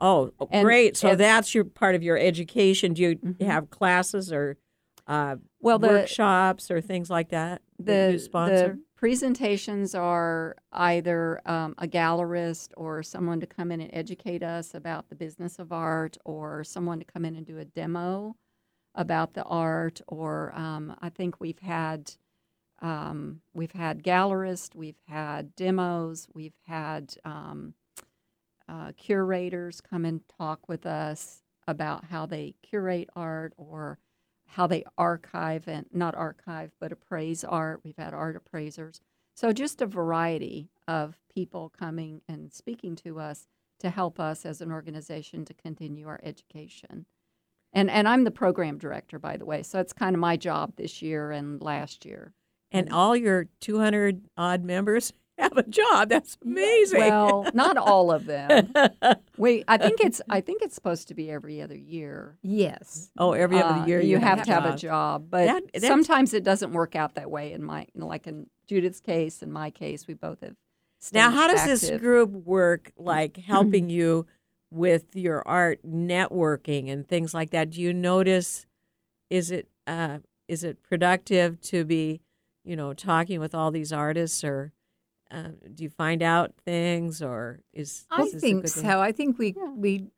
Oh, 0.00 0.32
oh, 0.40 0.48
And- 0.50 0.64
great. 0.64 0.96
So 0.96 1.14
that's 1.16 1.54
your 1.54 1.64
part 1.64 1.94
of 1.94 2.02
your 2.02 2.18
education. 2.18 2.92
Do 2.94 3.02
you 3.02 3.16
Mhm. 3.16 3.40
have 3.42 3.70
classes 3.70 4.32
or 4.32 4.56
uh, 5.06 5.36
Well, 5.60 5.78
the 5.78 5.88
workshops 5.88 6.70
or 6.70 6.80
things 6.80 7.10
like 7.10 7.28
that? 7.28 7.60
that 7.78 8.06
you 8.06 8.12
the 8.12 8.18
sponsor? 8.18 8.68
the 8.74 8.80
presentations 8.96 9.94
are 9.94 10.56
either 10.72 11.40
um, 11.44 11.74
a 11.76 11.86
gallerist 11.86 12.70
or 12.76 13.02
someone 13.02 13.38
to 13.40 13.46
come 13.46 13.70
in 13.70 13.82
and 13.82 13.90
educate 13.92 14.42
us 14.42 14.74
about 14.74 15.10
the 15.10 15.14
business 15.14 15.58
of 15.58 15.72
art, 15.72 16.16
or 16.24 16.64
someone 16.64 16.98
to 17.00 17.04
come 17.04 17.26
in 17.26 17.36
and 17.36 17.44
do 17.46 17.58
a 17.58 17.66
demo 17.66 18.34
about 18.94 19.34
the 19.34 19.42
art. 19.44 20.00
Or 20.08 20.52
um, 20.56 20.96
I 21.02 21.10
think 21.10 21.38
we've 21.38 21.58
had 21.58 22.14
um, 22.80 23.40
we've 23.52 23.72
had 23.72 24.02
gallerists, 24.02 24.74
we've 24.74 25.00
had 25.06 25.54
demos, 25.54 26.28
we've 26.34 26.58
had 26.66 27.14
um, 27.24 27.74
uh, 28.68 28.92
curators 28.96 29.80
come 29.80 30.04
and 30.04 30.20
talk 30.38 30.68
with 30.68 30.86
us 30.86 31.42
about 31.66 32.04
how 32.06 32.26
they 32.26 32.54
curate 32.62 33.08
art 33.14 33.52
or 33.56 33.98
how 34.46 34.66
they 34.66 34.84
archive 34.96 35.66
and 35.66 35.86
not 35.92 36.14
archive 36.14 36.72
but 36.80 36.92
appraise 36.92 37.44
art. 37.44 37.80
We've 37.84 37.96
had 37.96 38.14
art 38.14 38.36
appraisers. 38.36 39.00
So 39.34 39.52
just 39.52 39.82
a 39.82 39.86
variety 39.86 40.70
of 40.86 41.18
people 41.34 41.72
coming 41.76 42.20
and 42.28 42.52
speaking 42.52 42.94
to 42.96 43.18
us 43.18 43.46
to 43.80 43.90
help 43.90 44.20
us 44.20 44.46
as 44.46 44.60
an 44.60 44.70
organization 44.70 45.44
to 45.46 45.54
continue 45.54 46.06
our 46.06 46.20
education. 46.22 47.06
And 47.72 47.90
and 47.90 48.06
I'm 48.06 48.24
the 48.24 48.30
program 48.30 48.78
director 48.78 49.18
by 49.18 49.36
the 49.36 49.44
way. 49.44 49.62
So 49.62 49.80
it's 49.80 49.92
kind 49.92 50.14
of 50.14 50.20
my 50.20 50.36
job 50.36 50.76
this 50.76 51.02
year 51.02 51.32
and 51.32 51.60
last 51.60 52.04
year. 52.04 52.32
And 52.74 52.92
all 52.92 53.16
your 53.16 53.46
200 53.60 54.22
odd 54.36 54.64
members 54.64 55.12
have 55.38 55.56
a 55.56 55.62
job. 55.62 56.08
That's 56.10 56.36
amazing. 56.44 57.00
Well, 57.00 57.46
not 57.54 57.76
all 57.76 58.12
of 58.12 58.26
them. 58.26 58.72
Wait, 59.36 59.64
I 59.66 59.78
think 59.78 60.00
it's 60.00 60.20
I 60.28 60.40
think 60.40 60.62
it's 60.62 60.74
supposed 60.74 61.08
to 61.08 61.14
be 61.14 61.30
every 61.30 61.60
other 61.62 61.76
year. 61.76 62.36
Yes. 62.42 63.10
oh, 63.18 63.32
every 63.32 63.60
other 63.60 63.80
Uh, 63.80 63.86
year 63.86 64.00
you, 64.00 64.18
have, 64.18 64.40
a 64.40 64.44
to 64.44 64.52
have 64.52 64.64
a 64.64 64.68
job. 64.70 64.78
job, 64.78 65.26
but 65.30 65.46
That- 65.72 65.82
sometimes 65.82 66.34
it 66.34 66.44
doesn't 66.44 66.72
work 66.72 66.94
out 66.94 67.14
that 67.14 67.30
way. 67.30 67.52
In 67.52 67.62
my, 67.64 67.80
you 67.94 68.00
know, 68.00 68.06
like 68.06 68.26
in 68.26 68.48
Judith's 68.68 69.00
case, 69.00 69.42
in 69.42 69.50
my 69.50 69.70
case, 69.70 70.06
we 70.06 70.14
both 70.14 70.40
have. 70.42 70.54
Now, 71.12 71.30
how 71.30 71.48
does 71.48 71.64
this 71.66 71.90
group 72.00 72.30
work, 72.30 72.92
like 72.96 73.36
helping 73.46 73.90
you 73.90 74.26
with 74.70 75.14
your 75.14 75.46
art 75.46 75.80
networking 75.86 76.90
and 76.90 77.06
things 77.06 77.34
like 77.34 77.50
that? 77.50 77.70
Do 77.70 77.80
you 77.82 77.92
notice 77.92 78.66
is 79.30 79.50
it 79.50 79.68
uh, 79.86 80.18
is 80.48 80.64
it 80.64 80.82
productive 80.82 81.60
to 81.62 81.84
be, 81.84 82.20
you 82.64 82.76
know, 82.76 82.94
talking 82.94 83.40
with 83.40 83.54
all 83.54 83.70
these 83.70 83.92
artists, 83.92 84.42
or 84.44 84.72
uh, 85.30 85.50
do 85.74 85.82
you 85.82 85.90
find 85.90 86.22
out 86.22 86.54
things, 86.64 87.22
or 87.22 87.60
is 87.72 88.06
I 88.10 88.22
is 88.22 88.32
this 88.32 88.42
a 88.42 88.46
think 88.46 88.62
good 88.62 88.70
so. 88.70 88.80
thing? 88.82 88.90
I 88.90 89.12
think 89.12 89.38
we 89.38 89.54
Yeah. 89.56 89.72
we 89.74 90.10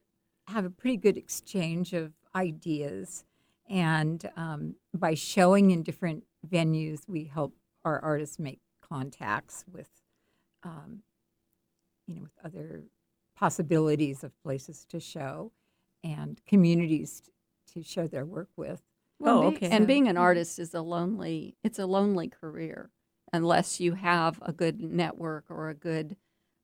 have 0.49 0.65
a 0.65 0.71
pretty 0.71 0.97
good 0.97 1.17
exchange 1.17 1.93
of 1.93 2.13
ideas, 2.35 3.25
and 3.69 4.31
um, 4.37 4.77
by 4.95 5.15
showing 5.15 5.71
in 5.71 5.83
different 5.83 6.25
venues, 6.49 7.01
we 7.09 7.25
help 7.25 7.55
our 7.85 7.99
artists 8.01 8.39
make 8.39 8.61
contacts 8.81 9.65
with, 9.73 9.89
um, 10.63 11.03
you 12.07 12.15
know, 12.15 12.23
with 12.23 12.39
other 12.45 12.85
possibilities 13.37 14.23
of 14.25 14.33
places 14.43 14.85
to 14.89 15.01
show 15.01 15.53
and 16.05 16.41
communities 16.47 17.23
to 17.73 17.83
show 17.83 18.07
their 18.07 18.25
work 18.25 18.49
with. 18.57 18.83
Oh, 19.25 19.45
okay. 19.47 19.69
And 19.71 19.87
being 19.87 20.09
an 20.09 20.17
artist 20.17 20.59
is 20.59 20.75
a 20.75 20.83
lonely. 20.83 21.57
It's 21.63 21.79
a 21.79 21.87
lonely 21.87 22.29
career 22.29 22.91
unless 23.33 23.81
you 23.81 23.95
have 23.95 24.39
a 24.43 24.53
good 24.53 24.81
network 24.81 25.45
or 25.51 25.69
a 25.69 25.75
good 25.75 26.17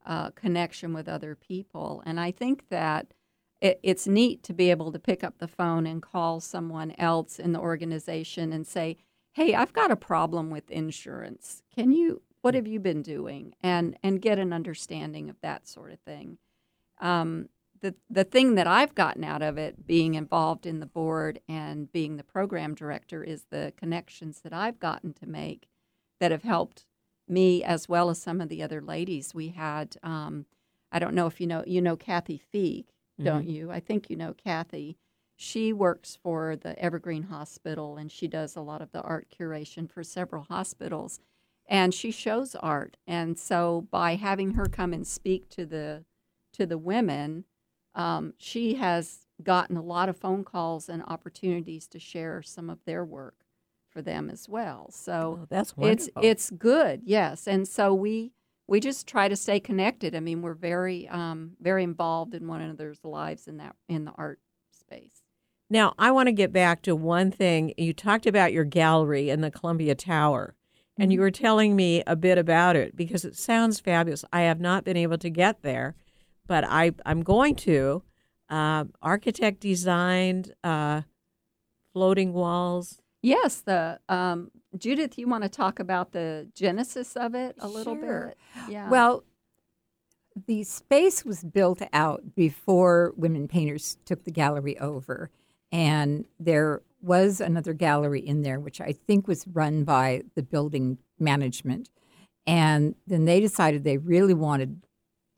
uh, 0.06 0.30
connection 0.30 0.92
with 0.92 1.08
other 1.08 1.34
people. 1.34 2.02
And 2.06 2.20
I 2.20 2.30
think 2.30 2.68
that 2.70 3.14
it, 3.60 3.80
it's 3.82 4.06
neat 4.06 4.42
to 4.44 4.52
be 4.52 4.70
able 4.70 4.92
to 4.92 4.98
pick 4.98 5.22
up 5.24 5.38
the 5.38 5.48
phone 5.48 5.86
and 5.86 6.02
call 6.02 6.40
someone 6.40 6.94
else 6.98 7.38
in 7.38 7.52
the 7.52 7.60
organization 7.60 8.52
and 8.52 8.66
say, 8.66 8.96
"Hey, 9.32 9.54
I've 9.54 9.72
got 9.72 9.90
a 9.90 9.96
problem 9.96 10.50
with 10.50 10.70
insurance. 10.70 11.62
Can 11.74 11.92
you? 11.92 12.22
What 12.42 12.54
have 12.54 12.66
you 12.66 12.80
been 12.80 13.02
doing?" 13.02 13.54
And 13.62 13.96
and 14.02 14.20
get 14.20 14.38
an 14.38 14.52
understanding 14.52 15.30
of 15.30 15.40
that 15.42 15.68
sort 15.68 15.92
of 15.92 16.00
thing. 16.00 16.38
Um, 17.00 17.48
the 17.82 17.94
the 18.08 18.24
thing 18.24 18.54
that 18.54 18.66
I've 18.66 18.94
gotten 18.94 19.24
out 19.24 19.42
of 19.42 19.58
it, 19.58 19.86
being 19.86 20.14
involved 20.14 20.64
in 20.66 20.80
the 20.80 20.86
board 20.86 21.40
and 21.48 21.90
being 21.92 22.16
the 22.16 22.24
program 22.24 22.74
director, 22.74 23.22
is 23.22 23.46
the 23.50 23.72
connections 23.76 24.40
that 24.40 24.52
I've 24.52 24.80
gotten 24.80 25.12
to 25.14 25.26
make 25.26 25.68
that 26.20 26.30
have 26.30 26.44
helped 26.44 26.86
me 27.28 27.62
as 27.64 27.88
well 27.88 28.08
as 28.08 28.22
some 28.22 28.40
of 28.40 28.48
the 28.48 28.62
other 28.62 28.80
ladies. 28.80 29.34
We 29.34 29.48
had, 29.48 29.96
um, 30.02 30.46
I 30.90 30.98
don't 30.98 31.14
know 31.14 31.26
if 31.26 31.40
you 31.40 31.46
know, 31.46 31.64
you 31.66 31.80
know 31.80 31.96
Kathy 31.96 32.40
Feig, 32.52 32.84
don't 33.22 33.48
you? 33.48 33.70
I 33.70 33.80
think 33.80 34.08
you 34.08 34.16
know 34.16 34.34
Kathy. 34.34 34.96
She 35.34 35.72
works 35.72 36.16
for 36.22 36.54
the 36.56 36.78
Evergreen 36.78 37.24
Hospital 37.24 37.96
and 37.96 38.12
she 38.12 38.28
does 38.28 38.54
a 38.54 38.60
lot 38.60 38.82
of 38.82 38.92
the 38.92 39.00
art 39.02 39.26
curation 39.36 39.90
for 39.90 40.04
several 40.04 40.44
hospitals. 40.44 41.20
And 41.68 41.94
she 41.94 42.10
shows 42.10 42.54
art. 42.56 42.96
And 43.06 43.38
so 43.38 43.86
by 43.90 44.16
having 44.16 44.52
her 44.52 44.66
come 44.66 44.92
and 44.92 45.06
speak 45.06 45.48
to 45.50 45.64
the 45.64 46.04
to 46.52 46.66
the 46.66 46.78
women, 46.78 47.44
um, 47.94 48.34
she 48.38 48.74
has 48.74 49.26
gotten 49.42 49.76
a 49.76 49.82
lot 49.82 50.08
of 50.08 50.16
phone 50.16 50.44
calls 50.44 50.88
and 50.88 51.02
opportunities 51.04 51.86
to 51.88 51.98
share 51.98 52.42
some 52.42 52.70
of 52.70 52.78
their 52.84 53.04
work 53.04 53.34
for 53.90 54.00
them 54.02 54.30
as 54.30 54.48
well. 54.48 54.90
So 54.90 55.40
Oh, 55.42 55.46
that's 55.50 55.74
it's 55.80 56.08
wonderful. 56.08 56.22
it's 56.22 56.50
good, 56.50 57.02
yes. 57.04 57.46
And 57.46 57.66
so 57.68 57.92
we 57.94 58.32
we 58.68 58.80
just 58.80 59.06
try 59.06 59.28
to 59.28 59.36
stay 59.36 59.60
connected. 59.60 60.14
I 60.14 60.20
mean, 60.20 60.40
we're 60.42 60.54
very 60.54 61.08
um, 61.08 61.52
very 61.60 61.82
involved 61.84 62.34
in 62.34 62.46
one 62.46 62.60
another's 62.62 63.04
lives 63.04 63.46
in 63.48 63.58
that 63.58 63.76
in 63.88 64.04
the 64.04 64.12
art 64.12 64.38
space. 64.70 65.22
Now, 65.68 65.94
I 65.98 66.10
want 66.10 66.26
to 66.26 66.32
get 66.32 66.52
back 66.52 66.82
to 66.82 66.94
one 66.94 67.30
thing. 67.30 67.72
You 67.78 67.92
talked 67.94 68.26
about 68.26 68.52
your 68.52 68.64
gallery 68.64 69.30
in 69.30 69.40
the 69.40 69.50
Columbia 69.50 69.94
Tower, 69.94 70.54
and 70.98 71.04
Mm-hmm. 71.06 71.12
you 71.12 71.20
were 71.20 71.30
telling 71.30 71.74
me 71.74 72.02
a 72.06 72.14
bit 72.14 72.36
about 72.38 72.76
it 72.76 72.94
because 72.94 73.24
it 73.24 73.36
sounds 73.36 73.80
fabulous. 73.80 74.24
I 74.32 74.42
have 74.42 74.60
not 74.60 74.84
been 74.84 74.96
able 74.98 75.16
to 75.18 75.30
get 75.30 75.62
there, 75.62 75.94
but 76.46 76.64
I, 76.64 76.92
I'm 77.06 77.22
going 77.22 77.54
to. 77.56 78.02
Uh, 78.48 78.84
architect 79.00 79.60
designed 79.60 80.52
uh, 80.62 81.02
floating 81.94 82.32
walls. 82.34 83.00
Yes, 83.22 83.60
the 83.60 83.98
um, 84.08 84.50
Judith, 84.76 85.16
you 85.16 85.26
want 85.28 85.44
to 85.44 85.48
talk 85.48 85.78
about 85.78 86.12
the 86.12 86.50
genesis 86.54 87.16
of 87.16 87.34
it 87.34 87.56
a 87.58 87.68
little 87.68 87.94
Sure. 87.94 88.26
bit? 88.26 88.70
Yeah. 88.70 88.90
Well, 88.90 89.24
the 90.46 90.64
space 90.64 91.24
was 91.24 91.42
built 91.44 91.80
out 91.92 92.34
before 92.34 93.12
women 93.16 93.48
painters 93.48 93.96
took 94.04 94.24
the 94.24 94.30
gallery 94.30 94.78
over. 94.78 95.30
And 95.70 96.26
there 96.38 96.82
was 97.00 97.40
another 97.40 97.72
gallery 97.72 98.20
in 98.20 98.42
there, 98.42 98.60
which 98.60 98.80
I 98.80 98.92
think 98.92 99.26
was 99.26 99.46
run 99.46 99.84
by 99.84 100.22
the 100.34 100.42
building 100.42 100.98
management. 101.18 101.88
And 102.46 102.94
then 103.06 103.24
they 103.24 103.40
decided 103.40 103.84
they 103.84 103.98
really 103.98 104.34
wanted 104.34 104.82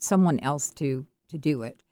someone 0.04 0.38
else 0.40 0.70
to, 0.70 1.06
to 1.28 1.38
do 1.38 1.62
it. 1.62 1.82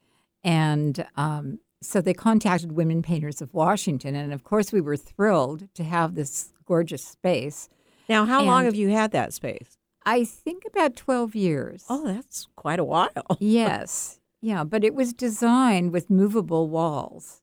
And 0.45 1.07
um, 1.16 1.61
so 1.81 2.00
they 2.00 2.14
contacted 2.14 2.73
Women 2.73 3.02
Painters 3.02 3.40
of 3.40 3.54
Washington. 3.54 4.14
And 4.14 4.33
of 4.33 4.45
course, 4.45 4.73
we 4.73 4.81
were 4.81 4.97
thrilled 4.97 5.69
to 5.75 5.85
have 5.85 6.14
this 6.14 6.52
gorgeous 6.66 7.04
space. 7.04 7.69
Now, 8.09 8.25
how 8.25 8.42
long 8.42 8.64
have 8.64 8.75
you 8.75 8.88
had 8.90 9.12
that 9.12 9.33
space? 9.33 9.78
I 10.04 10.25
think 10.25 10.64
about 10.66 10.97
12 10.97 11.35
years. 11.35 11.85
Oh, 11.88 12.07
that's 12.07 12.49
quite 12.57 12.78
a 12.81 12.85
while. 12.85 13.11
yes. 13.38 14.19
Yeah, 14.40 14.64
but 14.64 14.83
it 14.85 14.95
was 14.95 15.12
designed 15.12 15.92
with 15.92 16.11
movable 16.11 16.68
walls. 16.68 17.40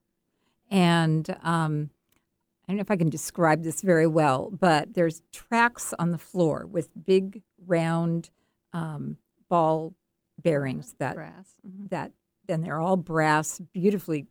And 0.70 1.30
um, 1.42 1.90
I 2.68 2.72
don't 2.72 2.78
know 2.78 2.82
if 2.82 2.92
I 2.92 2.98
can 2.98 3.10
describe 3.10 3.64
this 3.64 3.82
very 3.82 4.08
well, 4.08 4.52
but 4.52 4.94
there's 4.94 5.22
tracks 5.32 5.94
on 5.98 6.12
the 6.12 6.18
floor 6.18 6.68
with 6.70 6.90
big 7.06 7.42
round 7.66 8.30
um, 8.74 9.18
ball 9.50 9.96
bearings 10.42 10.96
that 11.00 11.16
brass. 11.16 11.56
Mhm. 11.68 11.90
that 11.90 12.12
then 12.48 12.62
they're 12.62 12.80
all 12.80 12.98
brass, 12.98 13.60
beautifully 13.74 14.28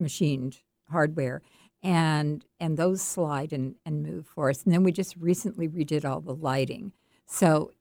machined 0.00 0.60
hardware, 0.90 1.42
and 1.82 2.44
and 2.60 2.76
those 2.76 3.00
slide 3.02 3.52
and, 3.52 3.76
and 3.84 4.02
move 4.02 4.26
for 4.26 4.50
us. 4.50 4.62
And 4.64 4.72
then 4.72 4.82
we 4.82 4.92
just 4.92 5.16
recently 5.16 5.68
redid 5.68 6.04
all 6.04 6.20
the 6.20 6.34
lighting, 6.34 6.92
so 7.26 7.72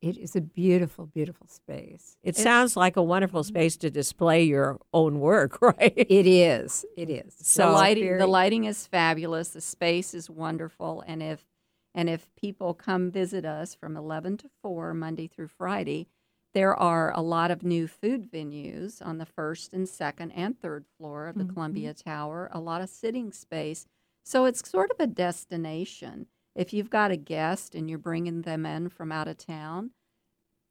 it 0.00 0.16
is 0.18 0.34
a 0.34 0.40
beautiful, 0.40 1.06
beautiful 1.06 1.46
space. 1.46 2.16
It 2.24 2.36
sounds 2.36 2.76
like 2.76 2.96
a 2.96 3.02
wonderful 3.04 3.44
space 3.44 3.76
to 3.76 3.88
display 3.90 4.42
your 4.42 4.80
own 4.92 5.20
work, 5.20 5.62
right? 5.62 5.92
It 5.96 6.26
is. 6.26 6.84
It 6.96 7.08
is. 7.08 7.36
So 7.40 7.66
the 7.66 7.72
lighting 7.72 8.04
very- 8.04 8.18
the 8.18 8.26
lighting 8.26 8.64
is 8.64 8.84
fabulous. 8.86 9.50
The 9.50 9.60
space 9.60 10.12
is 10.14 10.28
wonderful, 10.28 11.02
and 11.06 11.22
if 11.22 11.46
and 11.94 12.08
if 12.08 12.26
people 12.36 12.74
come 12.74 13.10
visit 13.10 13.44
us 13.44 13.74
from 13.74 13.96
eleven 13.96 14.36
to 14.38 14.48
four 14.62 14.92
Monday 14.94 15.26
through 15.28 15.48
Friday, 15.48 16.08
there 16.54 16.74
are 16.74 17.12
a 17.16 17.22
lot 17.22 17.50
of 17.50 17.62
new 17.62 17.86
food 17.88 18.30
venues 18.30 19.04
on 19.04 19.18
the 19.18 19.26
first 19.26 19.72
and 19.72 19.88
second 19.88 20.32
and 20.32 20.58
third 20.60 20.84
floor 20.98 21.26
of 21.26 21.36
the 21.38 21.44
Mm-hmm. 21.44 21.52
Columbia 21.54 21.94
Tower. 21.94 22.50
A 22.52 22.60
lot 22.60 22.82
of 22.82 22.88
sitting 22.90 23.32
space, 23.32 23.86
so 24.24 24.44
it's 24.44 24.68
sort 24.68 24.90
of 24.90 25.00
a 25.00 25.06
destination. 25.06 26.26
If 26.54 26.72
you've 26.72 26.90
got 26.90 27.10
a 27.10 27.16
guest 27.16 27.74
and 27.74 27.88
you're 27.88 27.98
bringing 27.98 28.42
them 28.42 28.66
in 28.66 28.88
from 28.90 29.10
out 29.10 29.28
of 29.28 29.38
town, 29.38 29.90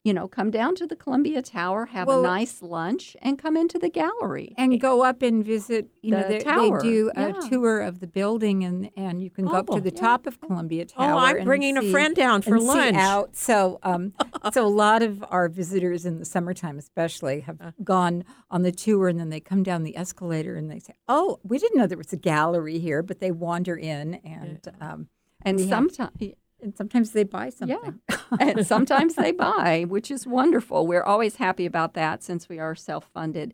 you 0.04 0.14
know, 0.14 0.28
come 0.28 0.50
down 0.50 0.74
to 0.76 0.88
the 0.88 0.96
Columbia 0.96 1.44
Tower, 1.44 1.86
have 1.88 2.08
Well- 2.08 2.22
a 2.22 2.24
nice 2.24 2.64
lunch, 2.64 3.16
and 3.22 3.38
come 3.38 3.56
into 3.56 3.78
the 3.78 3.90
gallery. 3.90 4.56
and 4.58 4.80
go 4.82 5.04
up 5.04 5.22
and 5.22 5.46
visit. 5.46 5.90
You 6.02 6.12
know, 6.12 6.24
The 6.24 6.28
they, 6.28 6.38
they 6.40 6.44
tower, 6.44 6.82
do 6.82 7.12
a 7.16 7.28
yeah. 7.30 7.50
tour 7.50 7.82
of 7.82 8.00
the 8.00 8.08
building, 8.08 8.64
and 8.64 8.90
and 8.98 9.22
you 9.22 9.30
can 9.30 9.46
go 9.46 9.54
up 9.58 9.66
Oh, 9.70 9.76
to 9.76 9.82
the 9.82 9.92
yeah. 9.94 10.02
top 10.02 10.26
of 10.26 10.42
Columbia 10.42 10.86
Tower. 10.86 11.04
Oh, 11.06 11.08
Tower. 11.10 11.20
I'm 11.20 11.36
and 11.38 11.46
bringing 11.46 11.78
a 11.78 11.84
friend 11.92 12.16
down 12.16 12.42
for 12.42 12.56
and 12.56 12.64
see 12.64 12.68
lunch. 12.68 12.96
out. 12.98 13.36
So, 13.36 13.80
um, 13.84 14.14
so 14.52 14.66
a 14.66 14.68
lot 14.68 15.04
of 15.04 15.24
our 15.30 15.48
visitors 15.50 16.06
in 16.06 16.18
the 16.18 16.26
summertime, 16.26 16.80
especially, 16.80 17.42
have 17.42 17.62
Uh. 17.62 17.72
gone 17.84 18.24
on 18.50 18.64
the 18.64 18.72
tour, 18.72 19.08
and 19.08 19.20
then 19.20 19.30
they 19.30 19.40
come 19.40 19.62
down 19.62 19.84
the 19.84 19.96
escalator, 19.96 20.56
and 20.56 20.72
they 20.72 20.80
say, 20.80 20.94
"Oh, 21.08 21.40
we 21.44 21.60
didn't 21.60 21.78
know 21.78 21.86
there 21.86 21.98
was 21.98 22.12
a 22.12 22.18
gallery 22.18 22.80
here," 22.80 23.04
but 23.04 23.20
they 23.20 23.30
wander 23.32 23.76
in, 23.78 24.16
and 24.16 24.62
um, 24.82 25.10
and 25.44 25.58
we 25.58 25.64
have- 25.68 25.70
sometimes 25.70 26.34
and 26.62 26.76
sometimes 26.76 27.12
they 27.12 27.24
buy 27.24 27.50
something. 27.50 28.00
Yeah. 28.10 28.18
and 28.40 28.66
sometimes 28.66 29.16
they 29.16 29.32
buy, 29.32 29.86
which 29.88 30.12
is 30.12 30.28
wonderful. 30.28 30.86
We're 30.88 31.04
always 31.04 31.38
happy 31.38 31.66
about 31.66 31.94
that 31.96 32.24
since 32.24 32.48
we 32.50 32.60
are 32.60 32.76
self-funded. 32.76 33.54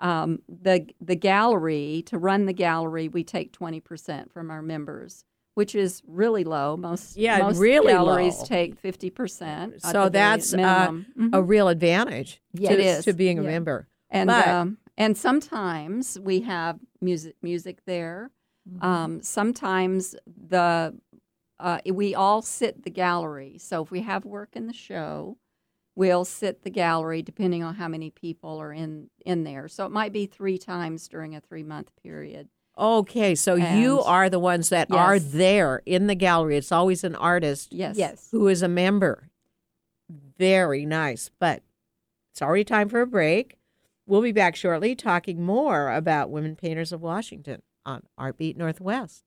Um, 0.00 0.42
the 0.48 0.86
the 1.00 1.16
gallery 1.16 2.02
to 2.06 2.18
run 2.18 2.46
the 2.46 2.52
gallery, 2.52 3.08
we 3.08 3.24
take 3.24 3.52
twenty 3.52 3.80
percent 3.80 4.32
from 4.32 4.48
our 4.50 4.62
members, 4.62 5.24
which 5.54 5.74
is 5.74 6.02
really 6.06 6.44
low. 6.44 6.76
Most 6.76 7.16
Yeah, 7.16 7.38
most 7.38 7.58
really 7.58 7.92
galleries 7.92 8.38
low. 8.38 8.44
take 8.44 8.78
fifty 8.78 9.10
percent. 9.10 9.82
So 9.82 10.08
that's 10.08 10.54
uh, 10.54 10.92
a 11.32 11.42
real 11.42 11.66
advantage 11.68 12.40
Yes. 12.52 12.68
to, 12.72 12.78
It 12.78 12.80
is. 12.86 13.04
to 13.06 13.12
being 13.12 13.38
a 13.40 13.42
Yeah. 13.42 13.48
member. 13.50 13.88
and 14.10 14.28
but- 14.28 14.46
um, 14.48 14.78
and 14.96 15.16
sometimes 15.16 16.18
we 16.20 16.40
have 16.40 16.78
music 17.00 17.34
music 17.42 17.78
there. 17.84 18.30
Um, 18.82 19.22
sometimes 19.22 20.14
the 20.26 20.94
uh, 21.60 21.80
we 21.92 22.14
all 22.14 22.42
sit 22.42 22.84
the 22.84 22.90
gallery. 22.90 23.56
So 23.58 23.82
if 23.82 23.90
we 23.90 24.02
have 24.02 24.24
work 24.24 24.50
in 24.54 24.66
the 24.66 24.72
show, 24.72 25.38
we'll 25.96 26.24
sit 26.24 26.62
the 26.62 26.70
gallery 26.70 27.22
depending 27.22 27.62
on 27.64 27.74
how 27.74 27.88
many 27.88 28.10
people 28.10 28.58
are 28.58 28.72
in 28.72 29.10
in 29.26 29.44
there. 29.44 29.68
So 29.68 29.84
it 29.84 29.92
might 29.92 30.12
be 30.12 30.26
three 30.26 30.58
times 30.58 31.08
during 31.08 31.34
a 31.34 31.40
three 31.40 31.64
month 31.64 31.90
period. 32.02 32.48
Okay, 32.78 33.34
so 33.34 33.56
you 33.56 34.00
are 34.02 34.30
the 34.30 34.38
ones 34.38 34.68
that 34.68 34.88
are 34.92 35.18
there 35.18 35.82
in 35.84 36.06
the 36.06 36.14
gallery. 36.14 36.56
It's 36.56 36.70
always 36.70 37.02
an 37.02 37.16
artist 37.16 37.72
Yes. 37.72 37.96
Yes. 37.98 38.28
who 38.30 38.46
is 38.46 38.62
a 38.62 38.68
member. 38.68 39.30
Very 40.38 40.86
nice. 40.86 41.28
But 41.40 41.64
it's 42.30 42.40
already 42.40 42.62
time 42.62 42.88
for 42.88 43.00
a 43.00 43.06
break. 43.06 43.56
We'll 44.06 44.22
be 44.22 44.30
back 44.30 44.54
shortly 44.54 44.94
talking 44.94 45.42
more 45.42 45.90
about 45.92 46.30
Women 46.30 46.54
Painters 46.54 46.92
of 46.92 47.02
Washington 47.02 47.62
on 47.84 48.04
Artbeat 48.16 48.56
Northwest. 48.56 49.24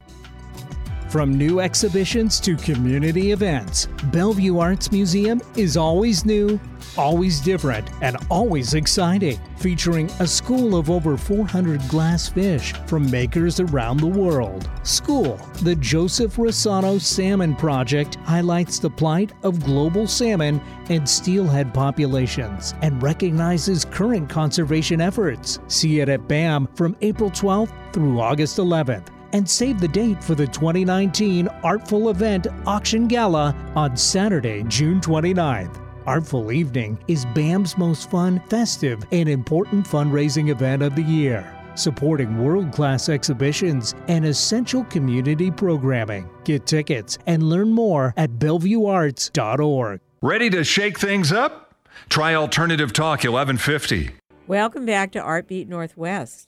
From 1.11 1.37
new 1.37 1.59
exhibitions 1.59 2.39
to 2.39 2.55
community 2.55 3.33
events, 3.33 3.89
Bellevue 4.13 4.59
Arts 4.59 4.93
Museum 4.93 5.41
is 5.57 5.75
always 5.75 6.23
new, 6.23 6.57
always 6.97 7.41
different, 7.41 7.89
and 8.01 8.15
always 8.29 8.75
exciting. 8.75 9.37
Featuring 9.57 10.09
a 10.21 10.25
school 10.25 10.73
of 10.73 10.89
over 10.89 11.17
400 11.17 11.85
glass 11.89 12.29
fish 12.29 12.71
from 12.87 13.11
makers 13.11 13.59
around 13.59 13.97
the 13.97 14.07
world. 14.07 14.69
School, 14.83 15.35
the 15.63 15.75
Joseph 15.75 16.37
Rossano 16.37 16.97
Salmon 17.01 17.57
Project, 17.57 18.15
highlights 18.23 18.79
the 18.79 18.89
plight 18.89 19.33
of 19.43 19.65
global 19.65 20.07
salmon 20.07 20.61
and 20.87 21.07
steelhead 21.07 21.73
populations 21.73 22.73
and 22.81 23.03
recognizes 23.03 23.83
current 23.83 24.29
conservation 24.29 25.01
efforts. 25.01 25.59
See 25.67 25.99
it 25.99 26.07
at 26.07 26.29
BAM 26.29 26.69
from 26.73 26.95
April 27.01 27.29
12th 27.29 27.73
through 27.91 28.21
August 28.21 28.59
11th. 28.59 29.09
And 29.33 29.49
save 29.49 29.79
the 29.79 29.87
date 29.87 30.23
for 30.23 30.35
the 30.35 30.47
2019 30.47 31.47
Artful 31.63 32.09
Event 32.09 32.47
Auction 32.65 33.07
Gala 33.07 33.55
on 33.75 33.95
Saturday, 33.97 34.63
June 34.67 34.99
29th. 35.01 35.81
Artful 36.05 36.51
Evening 36.51 36.97
is 37.07 37.25
BAM's 37.35 37.77
most 37.77 38.09
fun, 38.09 38.39
festive, 38.49 39.03
and 39.11 39.29
important 39.29 39.85
fundraising 39.85 40.49
event 40.49 40.81
of 40.81 40.95
the 40.95 41.03
year, 41.03 41.45
supporting 41.75 42.43
world 42.43 42.71
class 42.71 43.07
exhibitions 43.07 43.93
and 44.07 44.25
essential 44.25 44.83
community 44.85 45.51
programming. 45.51 46.27
Get 46.43 46.65
tickets 46.65 47.17
and 47.27 47.43
learn 47.43 47.71
more 47.71 48.13
at 48.17 48.31
BellevueArts.org. 48.31 49.99
Ready 50.21 50.49
to 50.49 50.63
shake 50.63 50.99
things 50.99 51.31
up? 51.31 51.75
Try 52.09 52.33
Alternative 52.33 52.91
Talk 52.91 53.19
1150. 53.19 54.11
Welcome 54.47 54.85
back 54.85 55.11
to 55.13 55.19
Art 55.19 55.47
Beat 55.47 55.69
Northwest. 55.69 56.47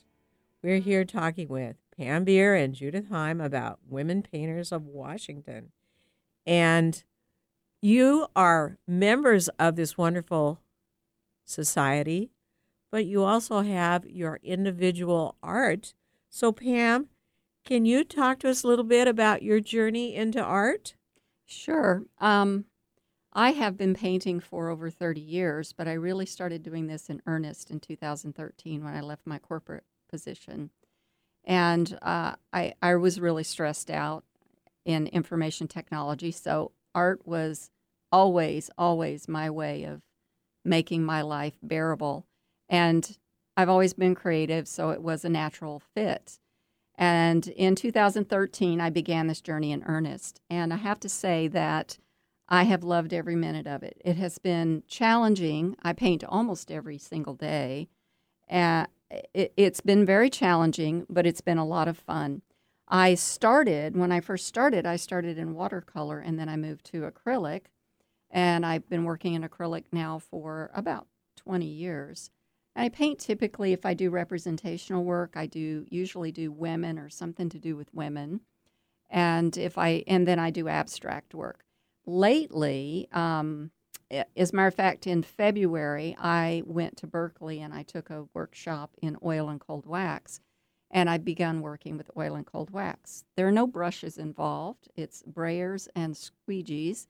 We're 0.62 0.80
here 0.80 1.06
talking 1.06 1.48
with 1.48 1.76
Pam 2.04 2.26
Beer 2.26 2.54
and 2.54 2.74
Judith 2.74 3.08
Heim 3.08 3.40
about 3.40 3.80
Women 3.88 4.24
Painters 4.24 4.74
of 4.74 4.86
Washington. 4.86 5.72
And 6.46 7.02
you 7.82 8.28
are 8.36 8.78
members 8.86 9.48
of 9.58 9.78
this 9.78 9.98
wonderful 9.98 10.60
society, 11.46 12.32
but 12.92 13.06
you 13.06 13.24
also 13.24 13.62
have 13.62 14.06
your 14.06 14.42
individual 14.44 15.38
art. 15.42 15.94
So, 16.30 16.52
Pam, 16.52 17.08
can 17.64 17.86
you 17.86 18.04
talk 18.04 18.40
to 18.40 18.50
us 18.50 18.64
a 18.64 18.68
little 18.68 18.84
bit 18.84 19.08
about 19.08 19.42
your 19.42 19.62
journey 19.62 20.14
into 20.14 20.44
art? 20.44 20.96
Sure. 21.46 22.04
Um, 22.20 22.66
I 23.32 23.52
have 23.52 23.78
been 23.78 23.94
painting 23.94 24.42
for 24.42 24.68
over 24.68 24.90
30 24.90 25.22
years, 25.22 25.72
but 25.72 25.88
I 25.88 25.94
really 25.94 26.26
started 26.26 26.64
doing 26.64 26.88
this 26.88 27.10
in 27.10 27.22
earnest 27.26 27.72
in 27.72 27.80
2013 27.80 28.84
when 28.84 28.94
I 28.94 29.00
left 29.00 29.26
my 29.26 29.40
corporate 29.40 29.86
position. 30.10 30.72
And 31.46 31.98
uh, 32.02 32.36
I, 32.52 32.74
I 32.82 32.96
was 32.96 33.20
really 33.20 33.44
stressed 33.44 33.92
out 33.92 34.24
in 34.86 35.08
information 35.08 35.68
technology. 35.68 36.32
So 36.32 36.72
art 36.96 37.26
was 37.26 37.70
always, 38.12 38.70
always 38.78 39.28
my 39.28 39.50
way 39.50 39.84
of 39.84 40.02
making 40.64 41.04
my 41.04 41.22
life 41.22 41.58
bearable. 41.62 42.26
And 42.70 43.18
I've 43.58 43.70
always 43.70 43.94
been 43.94 44.16
creative, 44.16 44.68
so 44.68 44.90
it 44.92 45.02
was 45.02 45.26
a 45.26 45.30
natural 45.30 45.80
fit. 45.94 46.40
And 46.96 47.48
in 47.48 47.76
2013, 47.76 48.80
I 48.80 48.90
began 48.90 49.28
this 49.28 49.42
journey 49.42 49.72
in 49.72 49.84
earnest. 49.84 50.40
And 50.50 50.72
I 50.74 50.78
have 50.78 51.00
to 51.02 51.10
say 51.10 51.48
that 51.50 51.98
I 52.48 52.64
have 52.64 52.84
loved 52.84 53.14
every 53.14 53.36
minute 53.36 53.68
of 53.68 53.84
it. 53.84 54.02
It 54.04 54.16
has 54.18 54.38
been 54.38 54.84
challenging. 54.88 55.76
I 55.82 55.94
paint 55.94 56.24
almost 56.24 56.72
every 56.72 56.98
single 56.98 57.34
day. 57.34 57.90
Uh, 58.50 58.86
it, 59.34 59.54
it's 59.58 59.82
been 59.82 60.06
very 60.06 60.30
challenging, 60.30 61.06
but 61.10 61.26
it's 61.26 61.42
been 61.42 61.58
a 61.58 61.66
lot 61.66 61.88
of 61.88 61.98
fun. 61.98 62.42
I 62.88 63.16
started, 63.16 63.96
when 63.98 64.12
I 64.12 64.20
first 64.20 64.46
started, 64.46 64.86
I 64.86 64.98
started 64.98 65.38
in 65.38 65.54
watercolor 65.54 66.20
and 66.20 66.38
then 66.38 66.50
I 66.50 66.58
moved 66.58 66.86
to 66.88 67.10
acrylic. 67.10 67.66
And 68.30 68.66
I've 68.66 68.90
been 68.90 69.04
working 69.04 69.36
in 69.36 69.44
acrylic 69.44 69.86
now 69.92 70.20
for 70.20 70.72
about 70.74 71.08
20 71.38 71.66
years. 71.66 72.32
I 72.76 72.90
paint 72.90 73.20
typically, 73.20 73.72
if 73.72 73.86
I 73.86 73.94
do 73.94 74.10
representational 74.10 75.04
work, 75.04 75.34
I 75.36 75.46
do 75.46 75.86
usually 75.90 76.32
do 76.32 76.52
women 76.52 76.98
or 76.98 77.10
something 77.10 77.50
to 77.50 77.60
do 77.60 77.76
with 77.76 77.94
women. 77.94 78.42
And 79.10 79.56
if 79.58 79.78
I, 79.78 80.04
and 80.08 80.28
then 80.28 80.40
I 80.40 80.50
do 80.50 80.68
abstract 80.68 81.36
work. 81.36 81.66
Lately, 82.06 83.08
um, 83.12 83.70
as 84.36 84.52
a 84.52 84.56
matter 84.56 84.68
of 84.68 84.76
fact, 84.76 85.08
in 85.08 85.24
February, 85.24 86.16
I 86.20 86.64
went 86.66 86.98
to 86.98 87.08
Berkeley 87.08 87.60
and 87.62 87.74
I 87.74 87.84
took 87.84 88.10
a 88.10 88.28
workshop 88.34 88.92
in 89.02 89.18
oil 89.24 89.50
and 89.50 89.60
cold 89.60 89.86
wax. 89.86 90.40
And 90.92 91.10
I 91.10 91.18
begun 91.18 91.62
working 91.62 91.98
with 91.98 92.12
oil 92.16 92.36
and 92.36 92.46
cold 92.46 92.70
wax. 92.70 93.26
There 93.36 93.48
are 93.48 93.52
no 93.52 93.66
brushes 93.66 94.18
involved, 94.20 94.90
it's 94.96 95.24
brayers 95.24 95.88
and 95.96 96.14
squeegees, 96.14 97.08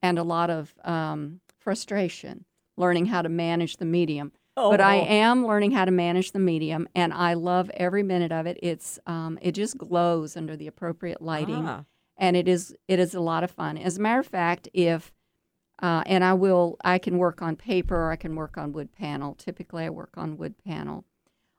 and 0.00 0.20
a 0.20 0.22
lot 0.22 0.50
of 0.50 0.72
um, 0.84 1.40
frustration 1.58 2.44
learning 2.76 3.06
how 3.06 3.22
to 3.22 3.28
manage 3.28 3.78
the 3.78 3.84
medium. 3.84 4.30
Oh. 4.56 4.70
But 4.70 4.80
I 4.80 4.96
am 4.96 5.46
learning 5.46 5.72
how 5.72 5.84
to 5.84 5.90
manage 5.90 6.30
the 6.32 6.38
medium, 6.38 6.88
and 6.94 7.12
I 7.12 7.34
love 7.34 7.70
every 7.74 8.04
minute 8.04 8.30
of 8.32 8.46
it. 8.46 8.58
It's 8.62 9.00
um, 9.06 9.38
it 9.42 9.52
just 9.52 9.76
glows 9.76 10.36
under 10.36 10.56
the 10.56 10.68
appropriate 10.68 11.20
lighting, 11.20 11.66
Ah. 11.66 11.84
and 12.16 12.36
it 12.36 12.46
is 12.46 12.74
it 12.86 13.00
is 13.00 13.14
a 13.14 13.20
lot 13.20 13.42
of 13.44 13.50
fun. 13.50 13.76
As 13.78 13.98
a 13.98 14.00
matter 14.00 14.20
of 14.20 14.26
fact, 14.26 14.68
if 14.72 15.12
uh, 15.80 16.02
and 16.06 16.24
I 16.24 16.34
will 16.34 16.76
I 16.84 16.98
can 16.98 17.18
work 17.18 17.42
on 17.42 17.56
paper 17.56 17.96
or 17.96 18.10
I 18.10 18.16
can 18.16 18.34
work 18.34 18.58
on 18.58 18.72
wood 18.72 18.92
panel. 18.92 19.34
Typically, 19.34 19.84
I 19.84 19.90
work 19.90 20.16
on 20.16 20.36
wood 20.36 20.54
panel. 20.64 21.04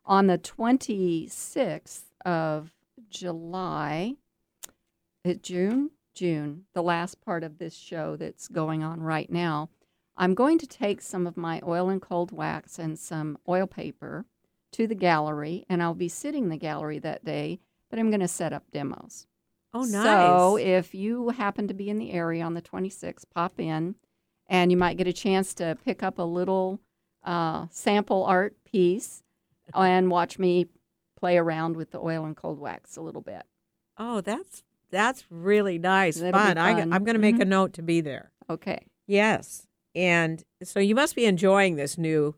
On 0.06 0.28
the 0.28 0.38
26th 0.38 2.02
of 2.26 2.72
July, 3.10 4.16
uh, 5.26 5.34
June, 5.42 5.92
June, 6.14 6.66
the 6.74 6.84
last 6.84 7.22
part 7.22 7.44
of 7.44 7.60
this 7.60 7.76
show 7.76 8.16
that's 8.16 8.48
going 8.48 8.84
on 8.84 9.02
right 9.02 9.32
now, 9.32 9.70
I'm 10.18 10.34
going 10.34 10.58
to 10.60 10.68
take 10.68 11.02
some 11.02 11.28
of 11.28 11.38
my 11.38 11.62
oil 11.66 11.90
and 11.90 12.02
cold 12.02 12.32
wax 12.32 12.80
and 12.80 12.98
some 13.00 13.38
oil 13.48 13.68
paper 13.68 14.26
to 14.72 14.86
the 14.86 14.96
gallery, 14.96 15.66
and 15.70 15.82
I'll 15.82 15.94
be 15.94 16.10
sitting 16.10 16.44
in 16.44 16.50
the 16.50 16.58
gallery 16.58 17.00
that 17.00 17.24
day, 17.24 17.60
but 17.90 18.00
I'm 18.00 18.10
going 18.10 18.20
to 18.20 18.28
set 18.28 18.54
up 18.54 18.64
demos. 18.72 19.28
Oh, 19.74 19.84
nice. 19.84 19.92
So 19.92 20.58
if 20.58 20.94
you 20.94 21.30
happen 21.30 21.68
to 21.68 21.74
be 21.74 21.90
in 21.90 22.00
the 22.00 22.12
area 22.12 22.44
on 22.44 22.54
the 22.54 22.62
26th, 22.62 23.26
pop 23.34 23.60
in, 23.60 23.96
and 24.50 24.72
you 24.72 24.78
might 24.78 24.98
get 24.98 25.08
a 25.08 25.14
chance 25.14 25.54
to 25.54 25.78
pick 25.86 26.04
up 26.04 26.20
a 26.20 26.24
little 26.24 26.82
uh, 27.24 27.68
sample 27.72 28.26
art 28.26 28.56
piece 28.66 29.24
and 29.74 30.10
watch 30.12 30.38
me 30.40 30.66
play 31.18 31.38
around 31.38 31.76
with 31.78 31.92
the 31.92 32.00
oil 32.00 32.26
and 32.26 32.36
cold 32.36 32.60
wax 32.60 32.98
a 32.98 33.02
little 33.02 33.22
bit. 33.22 33.44
oh, 33.98 34.20
that's 34.22 34.64
that's 34.92 35.24
really 35.30 35.78
nice. 35.78 36.18
That'll 36.20 36.40
fun. 36.40 36.58
I, 36.58 36.74
fun. 36.74 36.92
I'm 36.92 37.04
going 37.04 37.14
to 37.16 37.22
make 37.22 37.40
a 37.40 37.46
Mhm. 37.46 37.50
note 37.50 37.74
to 37.74 37.84
be 37.84 38.02
there. 38.02 38.32
Okay. 38.50 38.88
Yes. 39.06 39.68
And 39.94 40.44
so 40.64 40.80
you 40.80 40.96
must 40.96 41.16
be 41.16 41.26
enjoying 41.26 41.76
this 41.76 41.96
new 41.98 42.34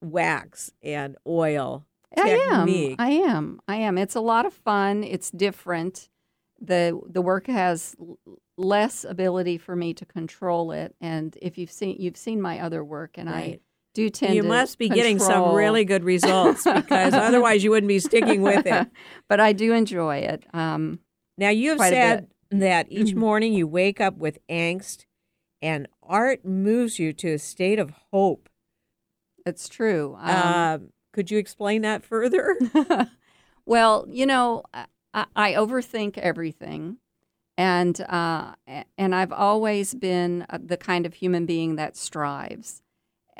wax 0.00 0.72
and 0.82 1.16
oil 1.26 1.84
I 2.16 2.30
am. 2.50 2.96
I 2.98 3.10
am. 3.10 3.60
I 3.68 3.76
am. 3.76 3.98
It's 3.98 4.14
a 4.14 4.20
lot 4.20 4.46
of 4.46 4.54
fun. 4.54 5.04
It's 5.04 5.30
different. 5.30 6.08
The 6.60 6.98
The 7.08 7.22
work 7.22 7.46
has 7.46 7.96
less 8.56 9.04
ability 9.04 9.58
for 9.58 9.76
me 9.76 9.94
to 9.94 10.04
control 10.04 10.72
it. 10.72 10.94
And 11.00 11.36
if 11.40 11.58
you've 11.58 11.70
seen 11.70 11.96
you've 11.98 12.16
seen 12.16 12.40
my 12.40 12.60
other 12.60 12.84
work, 12.84 13.16
and 13.16 13.28
I 13.28 13.60
do 13.94 14.10
tend 14.10 14.30
to 14.30 14.36
you 14.36 14.42
must 14.42 14.78
be 14.78 14.88
getting 14.88 15.18
some 15.18 15.54
really 15.54 15.84
good 15.84 16.04
results 16.04 16.64
because 16.64 17.14
otherwise 17.14 17.64
you 17.64 17.70
wouldn't 17.70 17.88
be 17.88 17.98
sticking 17.98 18.42
with 18.42 18.66
it. 18.66 18.88
but 19.28 19.40
I 19.40 19.52
do 19.52 19.72
enjoy 19.72 20.18
it. 20.18 20.44
Um, 20.52 21.00
Now 21.36 21.50
you've 21.50 21.80
said 21.80 22.28
that 22.50 22.86
each 22.90 23.14
morning 23.14 23.52
you 23.52 23.66
wake 23.66 24.00
up 24.00 24.16
with 24.18 24.38
angst 24.48 25.04
and 25.60 25.88
art 26.02 26.44
moves 26.44 26.98
you 26.98 27.12
to 27.14 27.34
a 27.34 27.38
state 27.38 27.78
of 27.78 27.92
hope. 28.12 28.48
it's 29.46 29.68
true. 29.68 30.16
Um, 30.20 30.54
um, 30.54 30.88
could 31.12 31.30
you 31.30 31.38
explain 31.38 31.82
that 31.82 32.04
further? 32.04 32.56
well, 33.66 34.06
you 34.08 34.26
know, 34.26 34.62
I, 35.14 35.26
I 35.34 35.52
overthink 35.54 36.18
everything, 36.18 36.98
and 37.56 38.00
uh, 38.02 38.54
and 38.96 39.14
I've 39.14 39.32
always 39.32 39.94
been 39.94 40.46
uh, 40.48 40.58
the 40.62 40.76
kind 40.76 41.06
of 41.06 41.14
human 41.14 41.46
being 41.46 41.76
that 41.76 41.96
strives. 41.96 42.82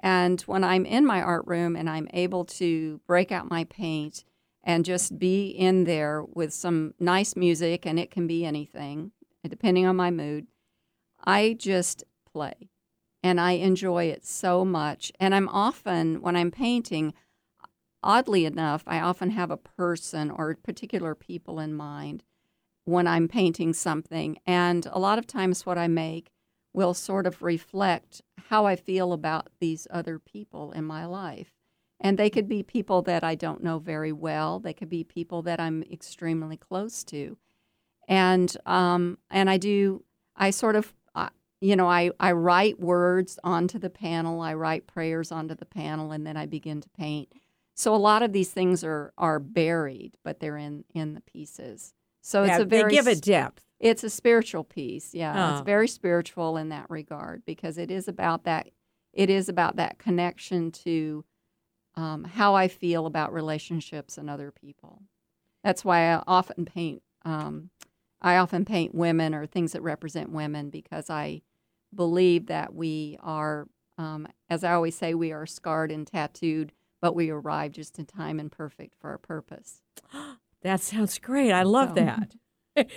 And 0.01 0.41
when 0.43 0.63
I'm 0.63 0.87
in 0.87 1.05
my 1.05 1.21
art 1.21 1.47
room 1.47 1.75
and 1.75 1.91
I'm 1.91 2.09
able 2.13 2.45
to 2.45 3.01
break 3.07 3.33
out 3.33 3.51
my 3.51 3.65
paint 3.65 4.25
and 4.63 4.85
just 4.85 5.19
be 5.19 5.49
in 5.49 5.85
there 5.85 6.23
with 6.23 6.53
some 6.53 6.95
nice 7.01 7.35
music, 7.35 7.87
and 7.87 7.99
it 7.99 8.11
can 8.11 8.27
be 8.27 8.45
anything, 8.45 9.13
depending 9.49 9.87
on 9.87 9.97
my 9.97 10.11
mood, 10.11 10.47
I 11.25 11.57
just 11.59 12.05
play. 12.33 12.71
And 13.23 13.41
I 13.41 13.53
enjoy 13.53 14.05
it 14.05 14.25
so 14.25 14.65
much. 14.65 15.11
And 15.19 15.35
I'm 15.35 15.49
often, 15.49 16.21
when 16.21 16.37
I'm 16.37 16.53
painting, 16.53 17.15
oddly 18.03 18.45
enough, 18.45 18.83
I 18.87 19.01
often 19.01 19.31
have 19.31 19.51
a 19.51 19.57
person 19.57 20.31
or 20.31 20.55
particular 20.55 21.15
people 21.15 21.61
in 21.61 21.75
mind 21.75 22.25
when 22.85 23.07
I'm 23.07 23.29
painting 23.29 23.73
something. 23.73 24.39
And 24.47 24.87
a 24.91 24.99
lot 24.99 25.19
of 25.19 25.27
times, 25.27 25.67
what 25.67 25.79
I 25.79 25.89
make 25.89 26.33
will 26.73 26.95
sort 26.95 27.27
of 27.27 27.43
reflect 27.43 28.23
how 28.49 28.67
I 28.67 28.77
feel 28.77 29.13
about 29.13 29.49
these 29.61 29.87
other 29.91 30.19
people 30.19 30.73
in 30.73 30.85
my 30.85 31.05
life. 31.05 31.53
And 32.01 32.17
they 32.17 32.31
could 32.31 32.49
be 32.49 32.63
people 32.63 33.03
that 33.03 33.25
I 33.25 33.35
don't 33.35 33.63
know 33.63 33.79
very 33.79 34.13
well, 34.13 34.61
they 34.61 34.73
could 34.73 34.89
be 34.89 35.05
people 35.05 35.43
that 35.43 35.61
I'm 35.61 35.83
extremely 35.83 36.57
close 36.57 37.03
to. 37.05 37.37
And, 38.07 38.57
um, 38.65 39.19
and 39.31 39.51
I 39.51 39.57
do, 39.57 40.05
I 40.37 40.51
sort 40.51 40.77
of, 40.77 40.95
uh, 41.15 41.31
you 41.61 41.75
know, 41.77 41.89
I, 41.89 42.13
I 42.21 42.33
write 42.33 42.79
words 42.81 43.39
onto 43.43 43.79
the 43.79 43.91
panel, 43.91 44.41
I 44.41 44.55
write 44.55 44.87
prayers 44.87 45.33
onto 45.33 45.55
the 45.55 45.67
panel, 45.67 46.13
and 46.13 46.27
then 46.27 46.37
I 46.37 46.47
begin 46.47 46.81
to 46.81 46.89
paint. 46.91 47.33
So 47.79 47.95
a 47.95 47.97
lot 47.97 48.25
of 48.25 48.33
these 48.33 48.51
things 48.51 48.83
are 48.83 49.13
are 49.17 49.39
buried, 49.39 50.17
but 50.25 50.41
they're 50.41 50.57
in 50.57 50.85
in 50.95 51.15
the 51.15 51.21
pieces. 51.21 51.95
So 52.23 52.43
it's 52.43 52.59
a 52.59 52.65
very 52.65 52.91
they 52.91 52.97
give 52.97 53.07
it 53.07 53.23
depth. 53.23 53.65
it's 53.79 54.03
a 54.03 54.11
spiritual 54.11 54.65
piece. 54.65 55.15
Yeah, 55.15 55.33
Oh. 55.37 55.53
it's 55.59 55.65
very 55.65 55.87
spiritual 55.87 56.57
in 56.57 56.71
that 56.71 56.91
regard 56.91 57.45
because 57.47 57.79
it 57.79 57.91
is 57.91 58.09
about 58.09 58.43
that. 58.45 58.69
It 59.13 59.31
is 59.31 59.49
about 59.49 59.77
that 59.77 59.99
connection 59.99 60.73
to 60.73 61.25
um, 61.95 62.25
how 62.25 62.55
I 62.57 62.67
feel 62.69 63.07
about 63.07 63.33
relationships 63.33 64.19
and 64.19 64.29
other 64.29 64.51
people. 64.51 65.03
That's 65.63 65.85
why 65.85 66.13
I 66.13 66.23
often 66.27 66.65
paint. 66.65 67.03
Um, 67.25 67.71
I 68.21 68.37
often 68.39 68.65
paint 68.65 68.95
women 68.95 69.35
or 69.35 69.47
things 69.47 69.73
that 69.73 69.83
represent 69.83 70.31
women 70.31 70.71
because 70.71 71.09
I 71.09 71.43
believe 71.95 72.47
that 72.47 72.75
we 72.75 73.17
are, 73.23 73.69
um, 73.97 74.27
as 74.51 74.65
I 74.65 74.73
always 74.75 74.97
say, 74.97 75.15
we 75.15 75.31
are 75.33 75.47
scarred 75.47 75.91
and 75.93 76.07
tattooed, 76.07 76.73
but 77.01 77.15
we 77.15 77.31
arrived 77.31 77.75
just 77.77 77.99
in 77.99 78.07
time 78.07 78.39
and 78.41 78.51
perfect 78.51 78.95
for 79.01 79.11
our 79.11 79.19
purpose. 79.19 79.83
That 80.63 80.81
sounds 80.81 81.21
great. 81.21 81.53
I 81.53 81.63
love 81.63 81.91
So- 81.91 81.95
that. 82.05 82.35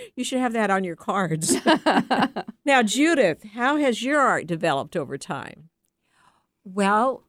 you 0.16 0.24
should 0.24 0.40
have 0.40 0.54
that 0.54 0.72
on 0.72 0.84
your 0.84 0.96
cards. 0.96 1.56
now, 2.66 2.82
Judith, 2.82 3.44
how 3.54 3.78
has 3.78 4.02
your 4.02 4.20
art 4.20 4.48
developed 4.48 4.96
over 4.98 5.16
time? 5.16 5.70
Well, 6.64 7.24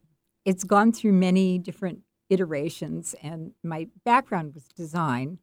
it's 0.45 0.63
gone 0.63 0.91
through 0.91 1.13
many 1.13 1.57
different 1.59 1.99
iterations, 2.29 3.15
and 3.21 3.51
my 3.63 3.87
background 4.05 4.53
was 4.55 4.67
design, 4.69 5.37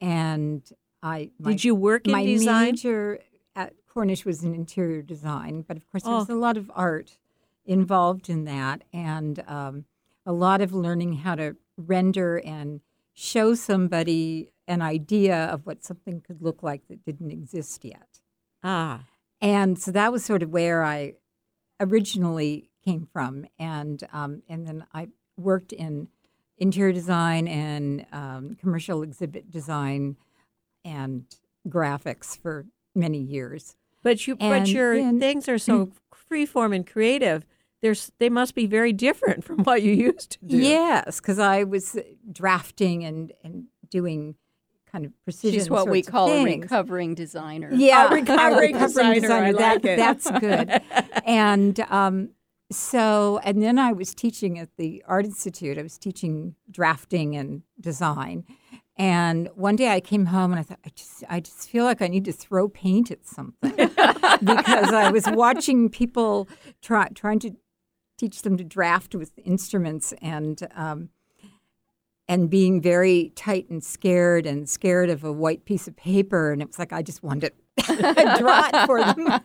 and 0.00 0.62
I 1.02 1.30
my, 1.38 1.52
Did 1.52 1.64
you 1.64 1.74
work 1.74 2.06
in 2.06 2.12
my 2.12 2.24
design? 2.26 2.64
major 2.72 3.20
at 3.56 3.72
Cornish 3.88 4.24
was 4.24 4.42
in 4.44 4.54
interior 4.54 5.02
design, 5.02 5.64
but 5.66 5.76
of 5.76 5.86
course 5.90 6.02
there 6.02 6.12
was 6.14 6.28
Oh. 6.30 6.34
a 6.34 6.38
lot 6.38 6.56
of 6.56 6.70
art 6.74 7.16
involved 7.64 8.28
in 8.28 8.44
that, 8.44 8.82
and 8.92 9.42
um, 9.48 9.84
a 10.26 10.32
lot 10.32 10.60
of 10.60 10.72
learning 10.72 11.14
how 11.14 11.34
to 11.34 11.56
render 11.76 12.38
and 12.38 12.80
show 13.12 13.54
somebody 13.54 14.50
an 14.66 14.80
idea 14.82 15.44
of 15.46 15.66
what 15.66 15.84
something 15.84 16.20
could 16.20 16.40
look 16.40 16.62
like 16.62 16.86
that 16.88 17.04
didn't 17.04 17.30
exist 17.30 17.84
yet. 17.84 18.20
Ah, 18.62 19.04
And 19.40 19.78
so 19.78 19.90
that 19.92 20.10
was 20.12 20.24
sort 20.24 20.42
of 20.42 20.50
where 20.50 20.82
I 20.82 21.14
originally 21.80 22.70
came 22.84 23.06
from, 23.12 23.46
and 23.58 24.02
um, 24.12 24.42
and 24.48 24.66
then 24.66 24.86
I 24.92 25.08
worked 25.36 25.72
in 25.72 26.08
interior 26.58 26.92
design 26.92 27.48
and 27.48 28.06
um, 28.12 28.56
commercial 28.60 29.02
exhibit 29.02 29.50
design 29.50 30.16
and 30.84 31.24
graphics 31.68 32.38
for 32.38 32.66
many 32.94 33.18
years. 33.18 33.76
but 34.02 34.26
you, 34.26 34.36
but 34.36 34.68
your 34.68 34.94
things 35.18 35.48
are 35.48 35.58
so 35.58 35.90
freeform 36.30 36.74
and 36.74 36.86
creative. 36.86 37.44
There's, 37.84 38.10
they 38.18 38.30
must 38.30 38.54
be 38.54 38.66
very 38.66 38.94
different 38.94 39.44
from 39.44 39.58
what 39.64 39.82
you 39.82 39.92
used 39.92 40.30
to 40.30 40.38
do. 40.46 40.56
Yes, 40.56 41.20
because 41.20 41.38
I 41.38 41.64
was 41.64 41.98
drafting 42.32 43.04
and 43.04 43.30
and 43.42 43.64
doing 43.90 44.36
kind 44.90 45.04
of 45.04 45.12
precision. 45.24 45.60
She's 45.60 45.68
what 45.68 45.90
we 45.90 46.00
call 46.00 46.30
a 46.30 46.44
recovering 46.44 47.14
designer. 47.14 47.68
Yeah, 47.74 48.08
A 48.08 48.14
recovering 48.14 48.78
designer, 48.78 49.30
I 49.30 49.50
like 49.50 49.82
That, 49.82 49.84
it. 49.84 49.96
That's 49.98 50.30
good. 50.30 50.80
and 51.26 51.78
um, 51.90 52.30
so, 52.72 53.38
and 53.44 53.62
then 53.62 53.78
I 53.78 53.92
was 53.92 54.14
teaching 54.14 54.58
at 54.58 54.70
the 54.78 55.02
Art 55.06 55.26
Institute. 55.26 55.76
I 55.76 55.82
was 55.82 55.98
teaching 55.98 56.54
drafting 56.70 57.36
and 57.36 57.62
design. 57.78 58.44
And 58.96 59.48
one 59.54 59.76
day 59.76 59.90
I 59.90 60.00
came 60.00 60.26
home 60.26 60.52
and 60.52 60.60
I 60.60 60.62
thought, 60.62 60.78
I 60.86 60.90
just, 60.94 61.24
I 61.28 61.40
just 61.40 61.68
feel 61.68 61.84
like 61.84 62.00
I 62.00 62.06
need 62.06 62.24
to 62.26 62.32
throw 62.32 62.68
paint 62.68 63.10
at 63.10 63.26
something 63.26 63.74
because 63.76 64.92
I 64.92 65.10
was 65.10 65.26
watching 65.26 65.88
people 65.88 66.48
try, 66.80 67.08
trying 67.08 67.40
to 67.40 67.56
teach 68.18 68.42
them 68.42 68.56
to 68.56 68.64
draft 68.64 69.14
with 69.14 69.32
instruments 69.44 70.12
and 70.22 70.66
um, 70.74 71.08
and 72.28 72.48
being 72.48 72.80
very 72.80 73.32
tight 73.36 73.68
and 73.68 73.84
scared 73.84 74.46
and 74.46 74.68
scared 74.68 75.10
of 75.10 75.24
a 75.24 75.32
white 75.32 75.64
piece 75.66 75.86
of 75.86 75.94
paper. 75.96 76.52
And 76.52 76.62
it 76.62 76.68
was 76.68 76.78
like 76.78 76.92
I 76.92 77.02
just 77.02 77.22
wanted 77.22 77.52
to 77.84 78.36
draw 78.38 78.70
it 78.72 78.76
for 78.86 79.04
them. 79.04 79.40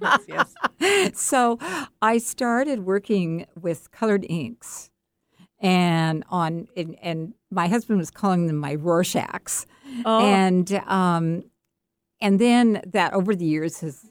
yes, 0.00 0.54
yes. 0.80 1.14
so 1.18 1.58
I 2.00 2.18
started 2.18 2.80
working 2.84 3.46
with 3.60 3.90
colored 3.90 4.24
inks. 4.28 4.90
And 5.60 6.24
on 6.28 6.66
and, 6.76 6.96
and 7.00 7.34
my 7.52 7.68
husband 7.68 7.98
was 8.00 8.10
calling 8.10 8.48
them 8.48 8.56
my 8.56 8.74
Rorschachs, 8.74 9.64
Oh, 10.04 10.26
and 10.26 10.72
um, 10.88 11.44
and 12.20 12.40
then 12.40 12.82
that 12.86 13.12
over 13.12 13.34
the 13.36 13.44
years 13.44 13.78
has 13.78 14.10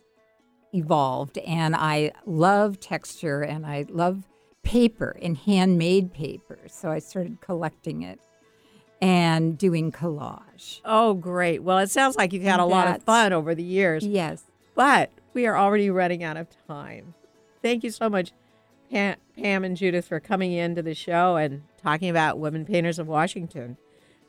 evolved, 0.73 1.37
and 1.39 1.75
I 1.75 2.11
love 2.25 2.79
texture 2.79 3.41
and 3.41 3.65
I 3.65 3.85
love 3.89 4.23
paper 4.63 5.17
and 5.21 5.37
handmade 5.37 6.13
paper, 6.13 6.59
so 6.67 6.91
I 6.91 6.99
started 6.99 7.41
collecting 7.41 8.03
it 8.03 8.19
and 9.01 9.57
doing 9.57 9.91
collage. 9.91 10.79
oh, 10.85 11.15
great. 11.15 11.63
Well, 11.63 11.79
it 11.79 11.89
sounds 11.89 12.15
like 12.15 12.33
you've 12.33 12.43
had 12.43 12.59
a 12.59 12.65
lot 12.65 12.87
of 12.87 13.03
fun 13.03 13.33
over 13.33 13.55
the 13.55 13.63
years. 13.63 14.05
Yes. 14.05 14.43
But 14.75 15.11
we 15.33 15.47
are 15.47 15.57
already 15.57 15.89
running 15.89 16.23
out 16.23 16.37
of 16.37 16.47
time. 16.67 17.15
Thank 17.63 17.83
you 17.83 17.89
so 17.89 18.09
much, 18.09 18.31
Pam, 18.91 19.17
Pam 19.35 19.63
and 19.63 19.75
Judith, 19.75 20.07
for 20.07 20.19
coming 20.19 20.51
into 20.51 20.83
the 20.83 20.93
show 20.93 21.35
and 21.35 21.63
talking 21.81 22.09
about 22.09 22.37
Women 22.37 22.63
Painters 22.63 22.99
of 22.99 23.07
Washington. 23.07 23.77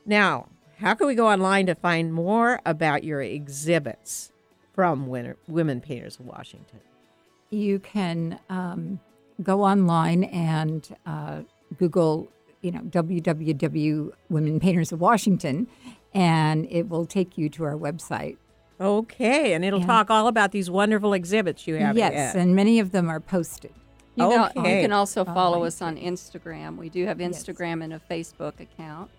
Now, 0.05 0.47
how 0.79 0.95
can 0.95 1.07
we 1.07 1.15
go 1.15 1.29
online 1.29 1.67
to 1.67 1.75
find 1.75 2.11
more 2.13 2.59
about 2.65 3.03
your 3.03 3.21
exhibits 3.21 4.32
from 4.73 5.07
Win- 5.07 5.35
Women 5.47 5.81
Painters 5.81 6.19
of 6.19 6.25
Washington? 6.25 6.79
you 7.49 7.77
can 7.77 8.39
um, 8.49 8.99
go 9.43 9.61
online 9.63 10.23
and 10.23 10.95
uh, 11.05 11.41
Google, 11.77 12.27
you 12.61 12.71
know, 12.71 12.79
www 12.79 14.11
Women 14.29 14.59
Painters 14.59 14.91
of 14.91 14.99
Washington, 14.99 15.67
and 16.15 16.65
it 16.71 16.89
will 16.89 17.05
take 17.05 17.37
you 17.37 17.49
to 17.49 17.63
our 17.63 17.75
website. 17.75 18.37
Okay, 18.81 19.53
and 19.53 19.63
it'll 19.63 19.81
Yeah. 19.81 19.85
talk 19.85 20.09
all 20.09 20.27
about 20.27 20.51
these 20.51 20.69
wonderful 20.71 21.13
exhibits 21.13 21.67
you 21.67 21.75
have. 21.75 21.95
yes, 21.95 22.33
at- 22.33 22.41
and 22.41 22.55
many 22.55 22.79
of 22.79 22.91
them 22.91 23.07
are 23.07 23.19
posted. 23.19 23.71
You, 24.15 24.27
can, 24.29 24.51
Okay. 24.57 24.77
you 24.77 24.81
can 24.83 24.91
also 24.91 25.23
follow 25.23 25.57
Online. 25.57 25.67
us 25.67 25.81
on 25.81 25.97
Instagram. 25.97 26.77
We 26.77 26.89
do 26.89 27.05
have 27.05 27.19
Yes. 27.21 27.43
Instagram 27.43 27.83
and 27.83 27.93
a 27.93 27.99
Facebook 27.99 28.59
account. 28.59 29.09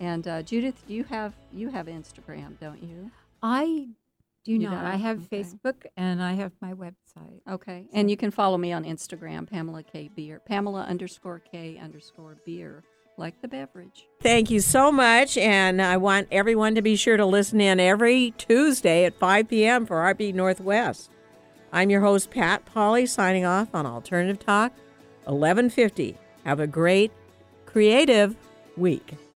And 0.00 0.26
uh, 0.28 0.42
Judith, 0.42 0.82
you 0.88 1.04
have 1.04 1.34
you 1.52 1.70
have 1.70 1.86
Instagram, 1.86 2.58
don't 2.60 2.82
you? 2.82 3.10
I 3.42 3.88
do 4.44 4.52
You 4.52 4.58
not. 4.58 4.84
I 4.84 4.96
have 4.96 5.24
Okay. 5.24 5.42
Facebook 5.42 5.86
and 5.96 6.22
I 6.22 6.34
have 6.34 6.52
my 6.60 6.72
website. 6.74 7.40
Okay. 7.50 7.86
And 7.92 8.10
you 8.10 8.16
can 8.16 8.30
follow 8.30 8.58
me 8.58 8.72
on 8.72 8.84
Instagram, 8.84 9.48
Pamela 9.48 9.82
K 9.82 10.10
Beer, 10.14 10.40
Pamela 10.46 10.82
underscore 10.82 11.38
K 11.40 11.78
underscore 11.82 12.36
Beer, 12.44 12.82
like 13.16 13.40
the 13.40 13.48
beverage. 13.48 14.06
Thank 14.20 14.50
you 14.50 14.60
so 14.60 14.92
much. 14.92 15.38
And 15.38 15.80
I 15.80 15.96
want 15.96 16.28
everyone 16.30 16.74
to 16.74 16.82
be 16.82 16.96
sure 16.96 17.16
to 17.16 17.24
listen 17.26 17.60
in 17.60 17.80
every 17.80 18.32
Tuesday 18.36 19.04
at 19.04 19.18
5 19.18 19.48
p.m. 19.48 19.86
for 19.86 19.96
Artbeat 19.96 20.34
Northwest. 20.34 21.10
I'm 21.72 21.90
your 21.90 22.02
host, 22.02 22.30
Pat 22.30 22.64
Polly, 22.66 23.06
signing 23.06 23.44
off 23.44 23.74
on 23.74 23.84
Alternative 23.86 24.38
Talk, 24.38 24.72
1150. 25.24 26.16
Have 26.44 26.60
a 26.60 26.66
great, 26.66 27.10
creative 27.66 28.36
week. 28.76 29.14